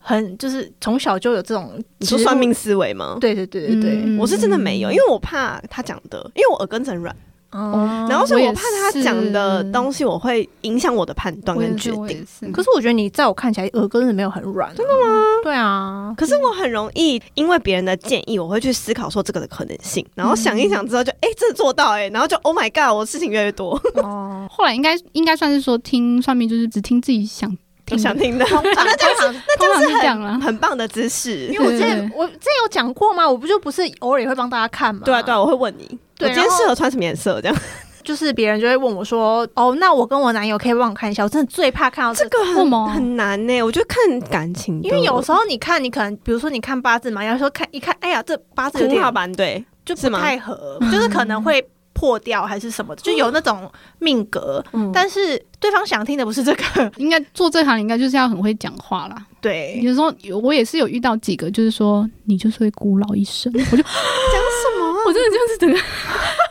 [0.00, 3.18] 很就是从小就有这种你说算命思维吗？
[3.20, 4.18] 对对对对对，嗯。
[4.18, 7.14] 我是真的没有，因为我怕他讲的，因为我耳根子很软，
[7.52, 12.24] 哦然后所以我怕他讲的东西，我会影响我的判断跟决定。
[12.52, 15.22] 可是我觉得你在我看起来耳根子没有很软、真的吗？
[15.42, 27.56] 对啊，可是我很容易因为别人的建议，我会去思考说这个的可能性，然后想一想之后就哎、诶真的做到哎、然后就 Oh my God，我事情越来越多，哦，后来应该应该算是说听算命，就是只听自己想
[27.90, 30.38] 听的，想听的，通常通常通常是这样啦。
[30.40, 31.58] 很棒的知识因。
[31.58, 33.28] 为我之前我之前有讲过吗？
[33.28, 35.02] 我不就不是偶尔也会帮大家看吗？
[35.04, 37.40] 对啊对啊，我会问你，对我今天适合穿什么颜色？
[37.40, 37.56] 这样
[38.02, 51.62] 就是别人就会问我说：“哦，那我跟我男友可以帮我看一下？”我真的最怕看到这个，这个很难呢、我觉得看感情，因为有时候你看，你可能比如说你看八字嘛，有时候看一看，哎呀，这八字有天花点板对，就不是太合，就是可能会
[52.00, 54.64] 破掉还是什么的，就有那种命格。
[54.72, 59.26] 嗯，但是对方想听的不是这个， 应该做这行应该就是要很会讲话啦。
[59.38, 60.10] 对，有时候
[60.42, 64.96] 我也是有遇到几个，就是说你就是会孤老一生， 我就讲什么啊？
[65.06, 65.78] 我真的就是整个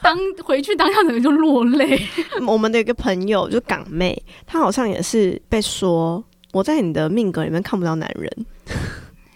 [0.03, 1.99] 当回去当下整个就落泪。
[2.45, 8.31] 我们的一个朋友就港妹，她好像也是被说我在你的命格里面看不到男人，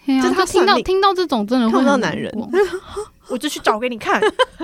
[0.06, 2.48] 就是他他听到听到这种真的会看不到男人过
[3.28, 4.20] 我就去找给你看。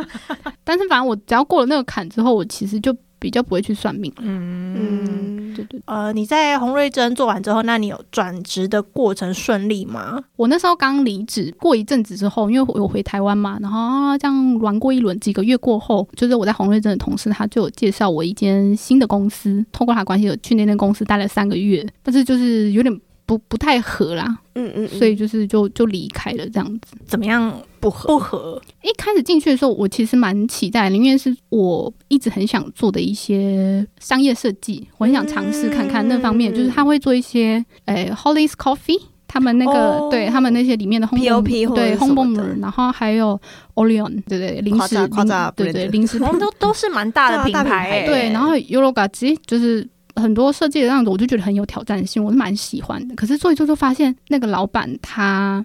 [0.64, 4.12] 但是反正我只要过了那个坎之后，我其实就比较不会去算命。
[4.18, 10.22] 嗯，嗯，对对，呃，你在洪瑞珍做完之后，那你有转职的过程顺利吗？
[10.36, 23.00] 我那时候刚离职，过一阵子之后，因为我回台湾嘛，然后啊这样玩过一轮，几个月过后，就是我在洪瑞珍的同事，他就有介绍我一间新的公司，通过他关系有去那间公司待了三个月，但是就是有点。
[23.30, 24.98] 不不太合啦，嗯嗯，嗯。
[24.98, 26.96] 所以就是就就离开了这样子。
[27.06, 28.08] 怎么样不合？
[28.08, 28.60] 不合？
[28.82, 36.52] 一开始进去的时候，我其实蛮期待的，因为是我一直很想做的一些商业设计，我很想尝试看看那方面。
[36.52, 40.08] 嗯就是他会做一些，诶、h o l l y s Coffee，他们那个、哦。
[40.10, 42.42] 对他们那些里面的 home POP 对是什 home 么的。
[42.42, 43.40] bomber，然后还有
[43.76, 44.96] Orion，对对，零食
[45.54, 48.00] 对对零食哦，都都是蛮大的品大大品牌、牌。
[48.00, 53.14] 欸，对，然后 Euroga 其实就是很多设计的样子，我就觉得很有挑战性，我是蛮喜欢的。
[53.14, 55.64] 可是做一做就发现，那个老板他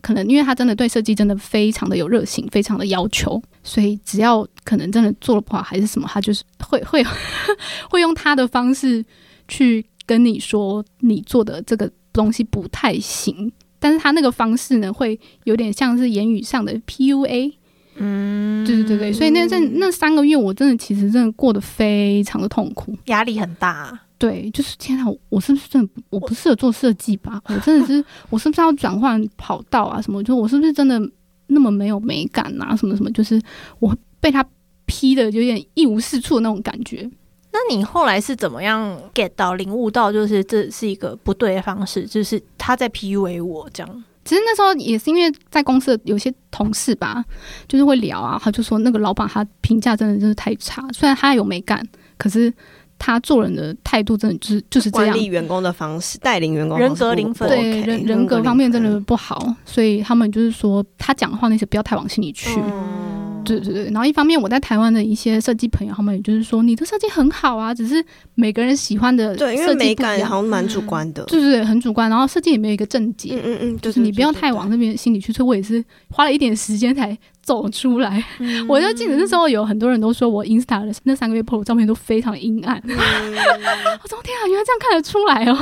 [0.00, 7.04] 可能因为他真的对设计真的非常的有热情，非常的要求，所以只要可能真的做的不好还是什么，他就是会会
[7.90, 9.04] 会用他的方式
[9.48, 13.52] 去跟你说你做的这个东西不太行。
[13.82, 17.54] 但是他那个方式呢，会有点像是言语上的 PUA，
[18.02, 22.96] 嗯，对对对对，所以那阵那三个月，我真的其实真的过得非常的痛苦。
[23.06, 23.98] 压力很大。
[24.16, 27.40] 对，就是天啊，我我是不是真的我不适合做设计吧？
[27.48, 30.00] 我真的是，我是不是要转换跑道啊？
[30.00, 30.22] 什么？
[30.24, 31.00] 就我是不是真的
[31.46, 32.76] 那么没有美感啊？
[32.76, 33.10] 什么什么？
[33.12, 33.40] 就是
[33.78, 34.44] 我被他
[34.84, 37.08] 批的有点一无是处的那种感觉。
[37.52, 44.04] 那你后来是怎么样 get 到领悟到，就是这是一个不对的方式，就是他在 PUA 我这样？
[44.24, 47.24] 其实那时候也是因为在公司的有些同事吧，
[47.66, 51.84] 就是会聊啊，他就说那个老板他评价真的就是太差，虽然他有美感，
[52.18, 52.52] 可是
[52.98, 55.14] 他做人的态度真的就是就是这样。
[55.14, 62.60] 管理，员工的方式，带领员工人格零分对人人格方面真的不好，所以他们就是说他讲的话那些不要太往心里去。
[62.60, 63.09] 嗯
[63.44, 72.08] 对对对，然后一方面我在台湾的一些设计朋友，他们也就是说你的设计很好啊，只是每个人喜欢的对，因为设计美感好像蛮主观的，对对对，很主观。
[72.10, 75.32] 然后设计也没有一个正解，嗯嗯嗯，就是你不要太往那边心里去。
[75.32, 77.16] 所以我也是花了一点时间才
[77.50, 78.22] 走出来。
[78.38, 82.80] 嗯我就记得那时候有很多人都说我 Insta 的那三个月 PO 的照片都非常阴暗。
[82.84, 82.94] 嗯
[84.02, 85.58] 我说天啊，原来这样看得出来哦。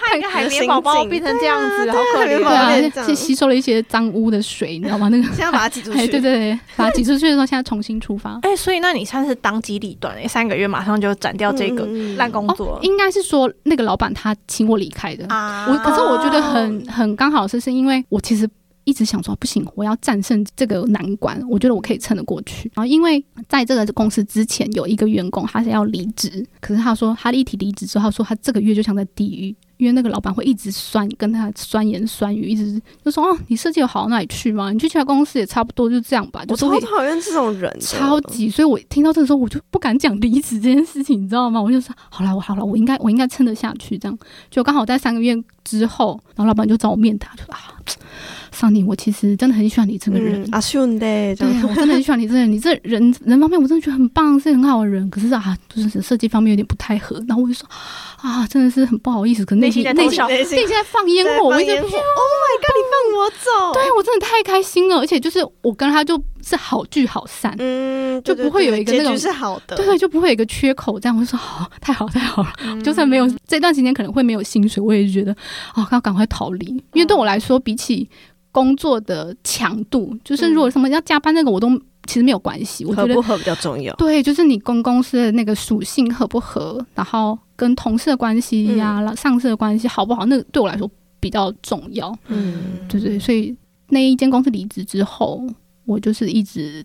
[0.00, 5.08] 他一个海绵宝宝变成这样子，好可怜对啊宝宝变，这样是吸收了一些脏污的水，你知道吗？
[5.10, 8.38] 那个 现在把它挤出哎，去， 对对对，把它挤出去的时候，现在重新出发。
[8.42, 15.26] 哎、所以那你算是当机立断，哎，三个月马上就斩掉这个烂工作、应该是说那个老板他请我离开的。
[15.28, 18.48] 啊我可是我觉得很很刚好是是因为我其实
[18.84, 22.70] 一直想说不行，我要战胜这个难关，我觉得我可以撑得过去。
[22.74, 29.54] 然后因为在这个公司之前有一个员工他是要离职，可是他说他一提离职之后，他说他这个月就像在地狱。
[29.76, 34.70] 因为那个老板会一直酸跟他酸言酸语，一直就说哦，你设计有好到哪里去吗？
[34.70, 41.58] 你去其他公司也差不多就这样吧，就我超讨厌这种人，超级，所以我听到这个时候，我就不敢讲离职这件事情，你知道吗？
[41.62, 44.18] 我就说好了，我好了，我应该我应该撑得下去，这样
[44.50, 47.74] 就刚好在三个月之后，然后老板就找我面谈，就说啊，
[48.52, 50.42] 桑尼，我其实真的很喜欢你这个人。
[50.42, 55.08] 嗯，阿顺的，对啊，我真的很喜欢你这个人，你这人人方面我真的觉得很棒，是很好的人。
[55.10, 57.22] 可是啊，就是设计方面有点不太合。
[57.28, 57.68] 然后我就说
[58.20, 62.74] 啊，真的是很不好意思，可是内心内心内心在放烟火，我一直，Oh my god！
[62.76, 67.54] 你放我走，对我真的太开心了，而且就是我跟他就是好聚好散。
[67.58, 72.52] 嗯，就不会有一个那种是好的，对对，就不会有一个缺口，这样我就说好、太好太好了。
[72.82, 75.34] 就算没有这段时间可能会没有薪水，我也觉得
[75.74, 78.08] 哦，要赶快逃离，因为对我来说，比起
[78.52, 81.70] 工作的强度，就是如果什么要加班那个，我都
[82.06, 82.84] 其实没有关系。
[82.84, 83.94] 我觉得合不合比较重要。
[83.94, 92.12] 对，就是你跟公司的那个属性合不合，然后跟同事的关系呀、上司的关系好不好，那个对我来说比较重要。
[92.28, 93.54] 嗯，对对，所以
[93.88, 95.46] 那一间公司离职之后，
[95.84, 96.84] 我就是一直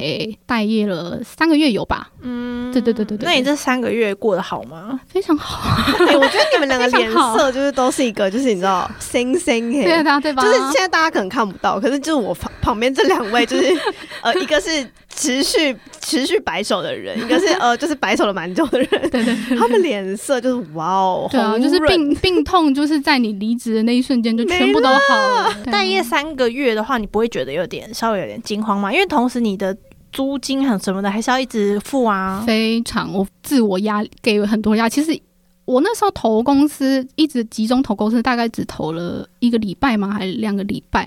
[0.00, 5.00] 诶待业了三个月有吧，嗯对对对对对那你这三个月过得好吗？
[5.08, 5.94] 非常好。
[6.06, 10.02] 哎，我觉得你们两个 脸色就是都是一个，就是你知道星星对哎。
[10.02, 10.42] 啊，对吧？
[10.42, 13.72] 就是现在大家可能看不到，可是就是我旁旁边这两位，就是
[14.22, 25.54] 呃，一个是持续持续摆手的人，一个是 呃，就是摆手了蛮久的人，对对对他们脸色就是哇哦，对啊，就是病病痛，就是在你离职的那一瞬间就全部都好了。
[25.72, 28.92] 待业三个月的话，你不会觉得有点稍微有点惊慌吗？
[28.92, 29.76] 因为同时你的
[30.16, 32.42] 租金很什么的还是要一直付啊。
[32.46, 34.90] 非常，我自我压力给了很多压力。
[34.90, 35.20] 其实
[35.66, 40.10] 我那时候投公司，一直集中投公司，大概只投了一个礼拜吗？
[40.10, 41.06] 还是两个礼拜？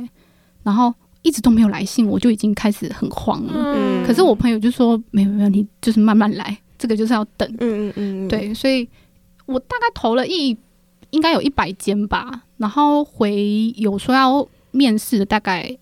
[0.62, 0.94] 然后
[1.24, 3.54] 一直都没有来信，我就已经开始很慌了。
[3.56, 7.50] 嗯可是我朋友就说没有没有，你就是慢慢来，这个就是要等。
[7.60, 8.88] 嗯嗯嗯，嗯，对，所以
[9.48, 10.56] 我大概投了一
[11.10, 15.76] 应该有一百间吧，然后回有说要面试的大概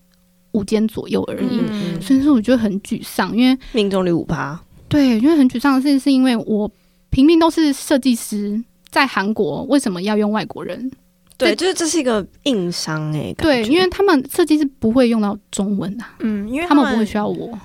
[0.52, 1.60] 五间左右而已。
[1.70, 4.58] 嗯，所以说我觉得很沮丧，因为命中率五趴，
[4.88, 6.70] 对，因为很沮丧的事是因为我
[7.10, 10.90] 平平都是设计师，在韩国为什么要用外国人？
[11.36, 17.58] 对，就是这是一个硬伤哎，感对，因为他们设计师不会用到中文啊，嗯，因为他们不会需要我。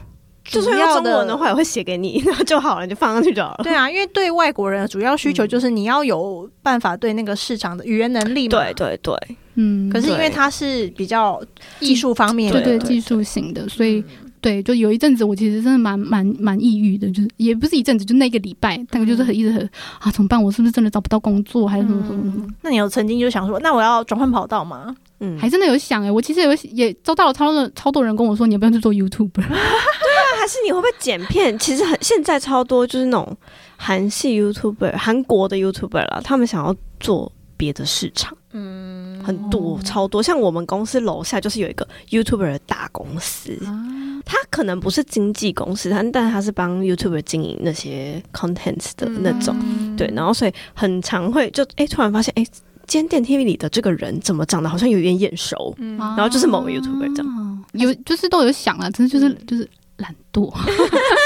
[0.46, 3.64] 就是要要中文的话，也会写给你， 然后就好了，你就放上去就好了。
[3.64, 8.58] 对啊，因为对外国人的主要需求就是你要有办法对那个市场的语言能力嘛。
[8.60, 11.42] 对对对，嗯，可是因为对它是比较
[11.80, 14.04] 艺术方面的，对对技术型的，所以
[14.42, 19.62] 对，就有一阵子我其实真的蛮蛮蛮抑郁的，就是也不是一阵子，就那个礼拜，大概就是很一直很
[20.00, 20.42] 啊，怎么办？
[20.42, 22.48] 我是不是真的找不到工作，还是什么什么什么？
[22.62, 24.96] 那你有曾经就想说，那我要转换跑道吗？
[25.20, 29.30] 嗯，还真的有想哎、我其实有也遭到了超多超多人跟我说，你要不要去做 YouTube？
[29.36, 31.58] 对啊还是你会不会剪片？
[31.58, 33.38] 其实很现在超多就是那种
[33.78, 40.24] 韩系 YouTuber、韩国的 YouTuber 啦，他们想要做别的市场，嗯，很多超多。
[40.24, 43.56] 像我们公司楼下就是有一个 YouTuber 的大公司，
[44.26, 49.56] 他可能不是经纪公司，但但他是帮 YouTuber 经营那些 contents 的那种，
[49.98, 52.46] 对，然后所以很常会就哎、突然发现哎。
[52.86, 55.74] 今天电梯里的这个人怎么长得好像有点眼熟？
[55.78, 55.98] 嗯。
[55.98, 57.26] 然然后就是某个 YouTuber 这样。
[57.26, 60.52] 样，有就是都有想了，真的就是、就是懒惰，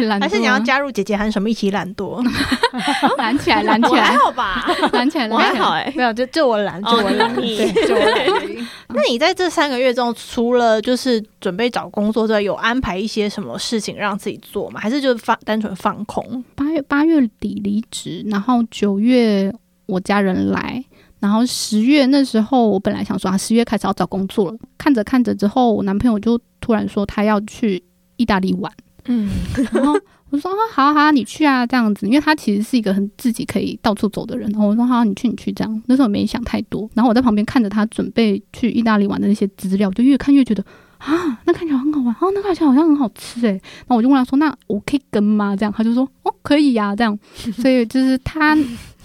[0.00, 2.22] 对懒惰，还是你要加入姐姐喊什么一起懒惰？
[3.18, 4.02] 懒起来，懒起来。
[4.02, 7.56] 还来，好吧，懒起来，我还好哎、没有，就就我懒，就我懒，哦你。
[7.56, 8.40] 对，就我懒。
[8.40, 8.66] 而已。
[8.88, 14.80] 那你在这三个月中，除了就是准备找工作之外，有安排一些什么事情让自己做吗？
[14.80, 16.44] 还是就是放单纯放空？
[16.54, 19.52] 八月八月底离职，然后九月
[19.86, 20.82] 我家人来，
[21.20, 27.82] 然后十月那时候我本来想说啊，十月开始要找工作了，看着看着之后，我男朋友就突然说他要去
[28.16, 28.72] 意大利玩，
[29.06, 29.28] 嗯，
[29.72, 29.94] 然后
[30.30, 40.64] 我说啊，好好，你去啊，这样子，因为他其实是一个很自己可以到处走的人，然后我说好，你去你去这样，那时候没想太多，然后我在旁边看着他准备去意大利玩的那些资料，就越看越觉得。
[40.98, 43.50] 啊，那看起来很好玩哦，那看起来好像很好吃诶。
[43.50, 47.18] 然后我就问他说：“那我可以跟吗？”这样他就说：“哦，可以呀、这样，
[47.60, 48.56] 所以就是他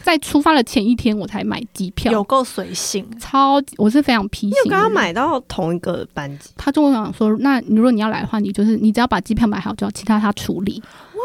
[0.07, 3.05] 在出发的前一天我才买机票，有够随性。
[3.19, 4.79] 超级我是非常批你信的人。
[4.79, 6.51] 有跟他买到同一个班级？
[6.55, 10.81] 他就跟我讲说：“那如果你要来的话，你就是你只要把机票买好就好，其他他处理。”
[11.11, 11.21] 哇，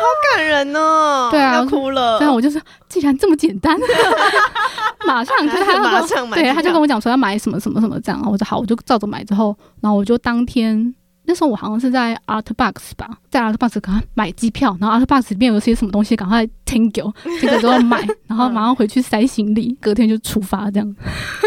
[0.00, 2.18] 好感人哦，对啊要哭了。
[2.18, 3.78] 对啊，我就说，既然这么简单，
[5.06, 10.94] 马上就是他马上买对他就跟我讲说要买什么什么什么这样，我说好，我就照着买之后，然后我就当天。
[11.32, 17.10] 那时候我好像是在 Artbox 吧，在 Artbox 赶快买机票，然后 Artbox 里面有些什么东西，赶快 Tango
[17.40, 20.96] 这个都要买，然后马上回去塞行李，隔天就出发，这样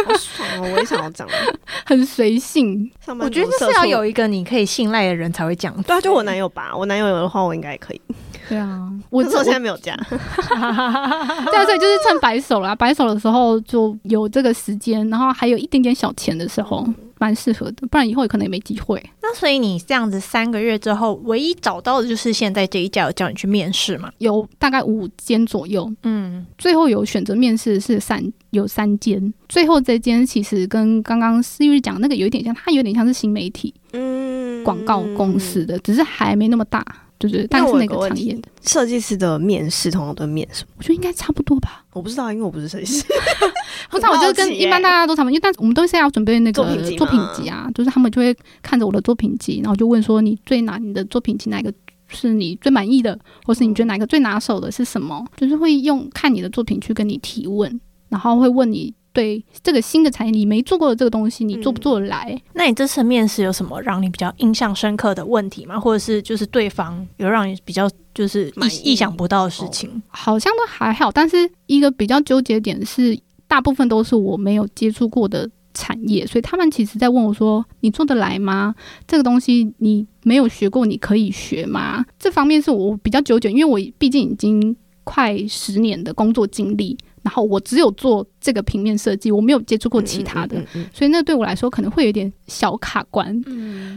[0.08, 0.72] 好爽哦！
[0.74, 1.32] 我也想要这样。
[1.86, 2.92] 很随性。
[3.00, 5.84] 上班我觉得是要有一个你可以信赖的人才会这样。
[5.84, 6.76] 对啊，就我男友吧。
[6.76, 8.02] 我男友有的话，我应该也可以。
[8.50, 9.96] 对啊， 我我现在没有假。
[10.10, 10.18] 对
[10.58, 16.84] 啊，所以就是趁白手啦，白手的时候就有这个时间，然后还有一点点小钱的时候，
[17.20, 19.02] 蛮适合的，不然以后也可能也没机会。
[19.22, 24.12] 那所以你这样子三个月之后，唯一找到的就是现在这一家有叫你去面试嘛？
[24.20, 34.36] 有大概五间左右，嗯，最后有选择面试是三有三间，最后这间其实跟刚刚思玉讲那个有一点像，它有点像是新媒体嗯。
[34.64, 36.84] 广告公司的，只是还没那么大，
[37.20, 40.70] 就是但是那个问题个产业的，设计师的面试通常都面什么？
[40.78, 41.84] 我觉得应该差不多吧。
[41.94, 43.06] 我不知道，因为我不是设计师。
[43.90, 46.64] 不知道，我就是跟一般大家都差不多，因为但是我们都是要准备那个
[46.98, 51.74] 作品集啊，就是他们就会看着我的作品集，然后就问说你最拿你的作品集哪一个
[52.08, 55.26] 是你最满意的，或是你觉得哪个最拿手的是什么？
[55.38, 62.40] 就是会用看你的作品去跟你提问，然后会问你对这个新的产业你没做过的这个东西，你做不做得来？
[62.54, 65.80] 那你这次面试有什么让你比较印象深刻的问题吗？
[65.80, 69.90] 或者是就是对方有让你比较就是意意意想不到的事情？
[70.10, 78.76] 好像都还好，但是一个比较纠结点是，大部分都是我没有接触过的产业，所以他们其实在问我说：“你做得来吗？
[79.08, 90.64] 这个东西你没有学过，你可以学吗？”这方面是我比较纠结，因为我毕竟已经快十年的工作经历，然后我只有做这个平面设计我没有接触过其他的
[90.94, 93.36] 所以那对我来说可能会有点小卡关。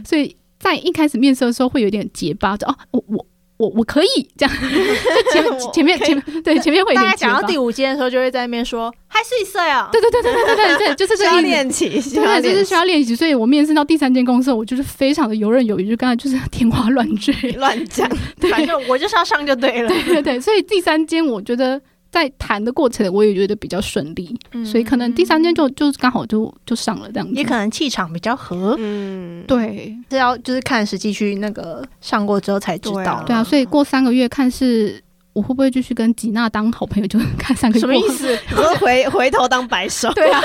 [0.03, 3.25] 所以在一开始面试的时候会有点结巴就哦我我
[3.57, 4.55] 我我可以这样。
[5.31, 18.09] 前面前面前面对前面会大家讲到第五间的时候就会在那边说还是一啊对对对对对对对就是这要练习对就是需要练习所以我面试到第三间公司我就是非常的游刃有余就刚才就是天花乱坠乱讲
[18.49, 21.79] 反正我就是要上就对了对对所以第三间我觉得
[22.11, 24.35] 在谈的过程，我也觉得比较顺利，
[24.65, 33.23] 所以可能第三天就就刚好就就上了这样子，也可能气场比较合，嗯，对是要就是看实际去那个上过之后才知道。
[33.27, 35.01] 对啊，所以过三个月看是
[35.33, 37.81] 我会不会继续跟吉娜当好朋友，就看三个月？
[37.81, 38.31] 什么意思？
[38.49, 40.41] 你说回回头当白手，对啊，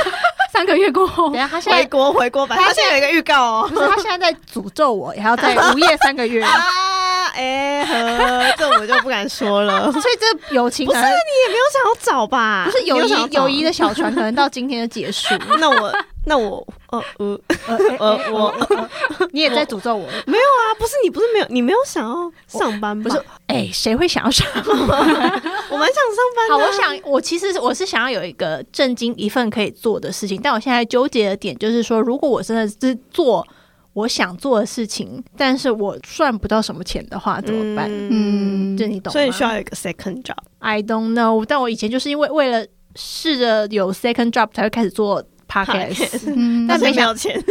[0.53, 3.69] 三个月过后等，下他现在回国回国白，他现在有一个预告哦。
[3.69, 6.43] 不是他现在在诅咒我，也要在午夜三个月。
[6.45, 6.51] 啊，
[7.35, 9.91] 哎呵，这我就不敢说了。
[9.93, 12.65] 所以这友情不是你也没有想要找吧？
[12.67, 15.35] 不是友谊友谊的小船，可能到今天就结束。
[15.59, 15.93] 那我
[16.27, 18.89] 那我呃呃呃呃我
[19.33, 20.07] 你也在诅咒我？
[20.27, 23.01] 没有啊，不是你不是没有你没有想要上班？
[23.03, 24.65] 不是，哎，谁会想要上班？
[25.71, 26.57] 我蛮想上班好。
[26.59, 33.47] 我想，我其实我是想要有一个正经一份可以做的事情，但我现在纠结的点就是说，如果我真的是做
[33.95, 37.89] 我想做的事情，但是我赚不到什么钱的话，怎么办？
[37.91, 39.13] 嗯这你懂吗？
[39.13, 40.37] 所以你需要有一个 second job。
[40.59, 42.67] I don't know，但我以前就是因为为了
[42.97, 47.45] 试着有 second job 才会开始做 podcast，嗯，但没想但没有钱，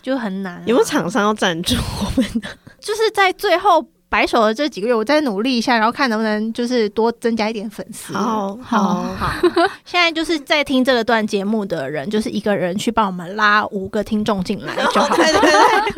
[0.00, 2.30] 就很难啊、有没有厂商要赞助我们？
[2.80, 8.12] 就是在最后白手的这几个月，我再努力一下，然后看能不能就是多增加一点粉丝。
[8.12, 9.32] 好好好，
[9.86, 15.16] 现在就是在听这个段节目的人，就是一个人去帮我们拉五个听众进来就好。
[15.16, 15.92] 对 对对，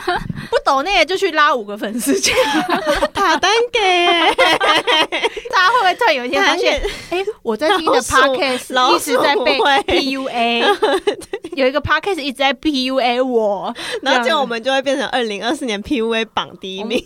[0.50, 3.80] 不懂那个就去拉五个粉丝进来，塔单给。
[3.82, 4.34] 耶，
[5.50, 6.80] 大家会不会突然有一天发现，
[7.10, 10.64] 哎、我在听的 podcast 老一直在被 PUA，
[11.52, 17.02] 有一个 podcast 一直在 PUA 我，然后这样我们就会变成二零二四年 PUA 榜第一名。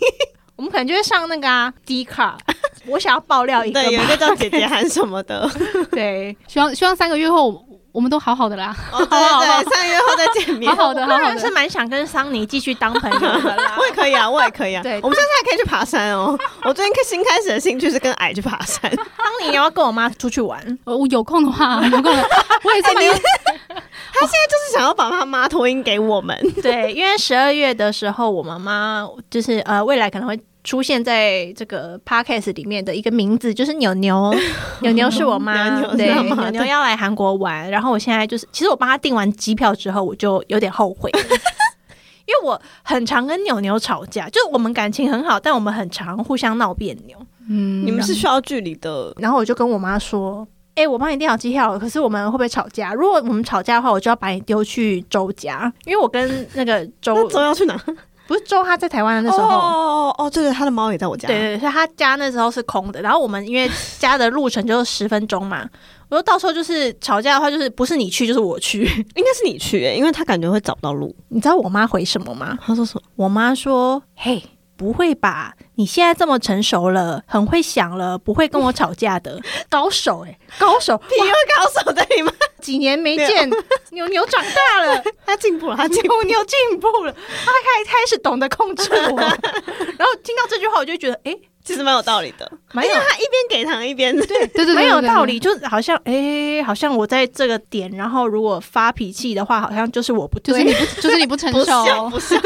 [0.56, 2.36] 我们可能就会上那个啊 D 卡，
[2.88, 5.48] 我想要爆料一个对，有一嘛，个叫姐姐喊什么的。
[5.92, 7.64] 对，希望希望三个月后
[7.96, 8.76] 我们都好好的啦。
[8.92, 10.70] 哦， 对对对，三个月后再见面。
[10.70, 11.50] 好好的，好好的是。
[11.50, 13.86] 蛮想跟桑尼继续当朋友的啦 我。
[13.86, 14.82] 也可以啊，我也可以啊。
[14.82, 16.38] 对我们现在还可以去爬山哦。
[16.64, 18.94] 我最近新开始的兴趣是跟矮去爬山。
[18.94, 22.28] 当你要跟我妈出去玩，呃我有空的话，有空的，
[22.64, 26.36] 我也是蛮有就是想要把他妈托音给我们。
[26.62, 34.34] 对，因为十二月的时候，我妈妈就是呃，未来可能会出现在这个 podcast 里面的一个名字，就是牛牛。
[34.82, 37.70] 牛牛是我妈， 牛牛是对，牛牛要来韩国玩。
[37.70, 41.08] 然后我现在就是，其实我帮她订完机票之后，我就有点后悔。
[42.26, 47.16] 因为我很常跟牛牛吵架，就是我们感情很好，但我们很常互相闹别扭。
[47.48, 50.44] 嗯你们是需要距离的，然后我就跟我妈说
[50.74, 52.92] ：“哎、我帮你订好机票了，可是我们会不会吵架？
[52.92, 57.80] 如果我们吵架的话，我就要把你丢去周家，因为我跟那个周那周要去哪？
[58.26, 59.48] 不是周他在台湾的那时候。
[59.48, 61.26] 哦哦，对对，他的猫也在我家。
[61.26, 65.68] 对对，所以他家那时候是空的，然后我们因为家的路程就是十分钟嘛，
[66.08, 68.84] 我说到时候就是吵架的话，就是不是你去就是我去。
[69.14, 71.14] 应该是你去，因为他感觉会找不到路。
[71.28, 72.56] 你知道我妈回什么吗？
[72.64, 73.02] 她说什么？
[73.16, 74.42] 我妈说：“嘿，
[74.76, 75.54] 不会吧？
[75.76, 81.00] 你现在这么成熟了，很会想了，不会跟我吵架的， 高手哎、高手！
[81.10, 82.32] 你又高手的你吗？
[82.60, 83.48] 几年没见，
[83.90, 86.08] 牛牛长大了，他进步了，他进步。
[86.24, 89.18] 牛牛进步了，他开开始懂得控制我。
[89.18, 91.36] 然后听到这句话，我就觉得，哎、
[91.66, 95.40] 其实蛮有道理的，蛮有因为他一边给糖一边对对对对，蛮有道理，。
[95.40, 102.08] 就是好像，哎、好像我在这个点，然后如果发脾气的话，好像就是我不对，就是你不，就是你不成不像熟。
[102.08, 102.36] 不笑。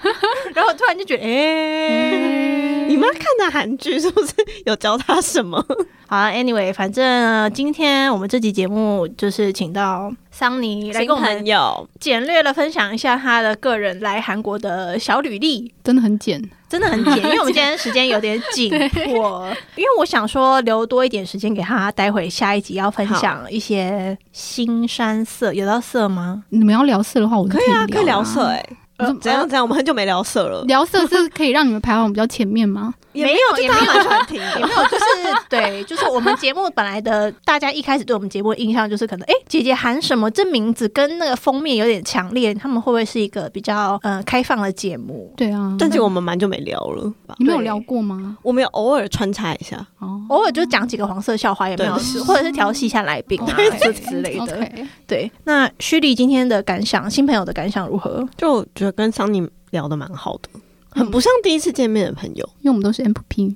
[0.54, 4.34] 然后突然就觉得，哎、你妈看的韩剧是不是
[4.66, 5.64] 有教他什么？
[6.08, 15.72] 好啊，anyway，反正、呃今天我们这集节目就是请到桑尼来跟我们友，简略的分享一下他的个人来韩国的小履历。
[15.84, 26.42] 真的很简，真的很简， 因为我们今天时间有点紧迫，因为我想说留多一点时间给他，待会下一集要分享一些新山色，有到色吗？
[26.48, 28.66] 你们要聊色的话，我是可以啊，可以聊聊色哎。
[29.00, 29.62] 呃怎样怎样？
[29.62, 32.94] 我们很久没聊色了，聊色是可以让你们排行比较前面吗？
[33.12, 34.46] 也没有，也没有就大家蛮喜欢听的。
[34.60, 35.04] 也没有，就是
[35.48, 40.30] 对，就是我们节目本来的，大家一开始对我们节目的印象就是可能，哎、姐姐喊什么？
[40.30, 45.34] 这名字跟那个封面有点强烈，他们会不会是一个比较呃开放的节目？
[45.36, 47.34] 对啊，但是我们蛮久没聊了吧？
[47.40, 48.36] 你们有聊过吗？
[48.42, 54.68] 我们有偶尔穿插一下，哦偶尔就讲几个黄色笑话，也没有事，或者是调戏一下来宾啊，这之类的。
[55.08, 58.24] 对，那徐丽今天的感想，新朋友的感想如何？
[58.36, 60.48] 就觉得跟桑尼聊的蛮好的，
[60.90, 62.48] 很不像第一次见面的朋友。
[62.60, 63.54] 因为我们都是 MP，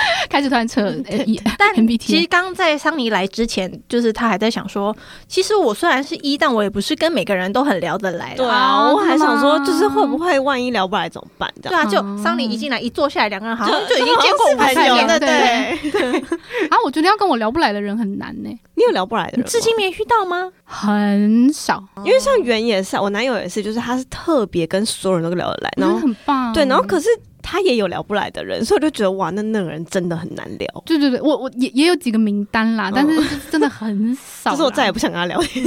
[0.28, 4.94] 开始团车，呃一但其实刚在桑尼来之前，就是他还在想说，
[5.26, 8.34] 其实我虽然是一，但我也不是跟每个人都很聊得来啦。
[8.36, 11.52] 对啊啊，我还想说，就是会不会万一聊不来怎么办？
[11.62, 15.18] 对啊，就哦桑尼一进来一坐下来，两个人好像就就已经见过五次面了。
[15.18, 16.20] 对。
[16.68, 19.46] 啊，我觉得要跟我聊不来的人很难呢，你有聊不来的人？
[19.46, 20.50] 至今没遇到吗？
[20.64, 26.52] 很少，因为像袁也是啊，我男友也是，就是他是特别跟所有人都聊得来，然后很棒。
[26.52, 27.08] 对，然后可是
[27.48, 30.82] 他也有聊不来的人， 所以我就觉得哇，那那个人真的很难聊。
[30.84, 34.56] 对对对，我我也也有几个名单啦，但是真的很少啦。
[34.56, 35.64] 就是我再也不想跟他聊天。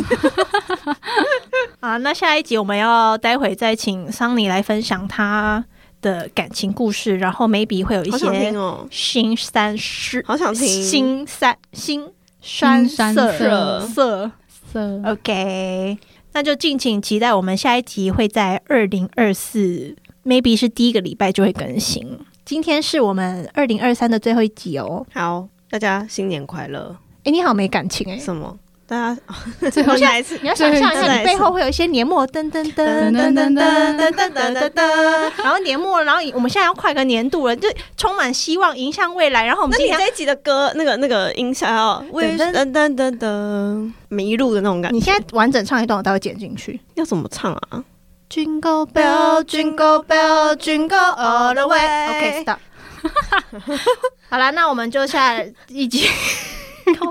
[1.79, 5.63] 啊，那下一集我们要待会再请桑尼来分享他
[6.01, 10.83] 的感情故事，然后 maybe 会有一些哦，新山事、好想听。
[10.83, 12.05] 新三新
[12.41, 14.31] 山新山色色色。
[14.71, 15.97] 色 OK，
[16.33, 19.95] 那就敬请期待，我们下一集会在二零二四
[20.29, 22.19] ，maybe 是第一个礼拜就会更新。
[22.45, 25.03] 今天是我们二零二三的最后一集哦。
[25.11, 26.95] 好，大家新年快乐！
[27.23, 28.57] 哎，你好没感情哎、什么？
[28.87, 29.21] 大家
[29.69, 39.45] 最后一下一次你要想象一下，你背后会有一些年末噔噔噔噔噔噔噔噔噔噔噔，然后年末，然后我们现在要快个年度了，就充满希望，迎向未来。
[39.45, 46.79] 然后我们今天，这一集的歌，那个那个音效要噔噔噔噔噔噔迷路的那种感觉，你现在完整唱一段，我待会剪进去。
[46.95, 47.83] 要怎么唱啊？
[48.29, 51.79] Jingle bell, jingle bell, jingle all the way.
[52.09, 52.59] OK, stop.
[54.29, 56.07] 好了，那我们就下一集。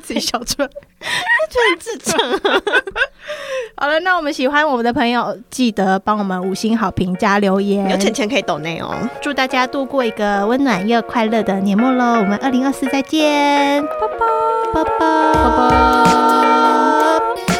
[0.02, 0.68] 自己笑出来，
[1.48, 2.18] 就很智障。
[3.76, 8.96] 好了，那我们喜欢我们的朋友，记得帮我们五星好评加留言，有钱钱可以抖内哦。
[9.22, 12.14] 祝大家度过一个温暖又快乐的年末喽！
[12.18, 14.26] 我们二零二四再见，拜拜，
[14.74, 15.50] 拜拜，拜
[17.46, 17.57] 拜。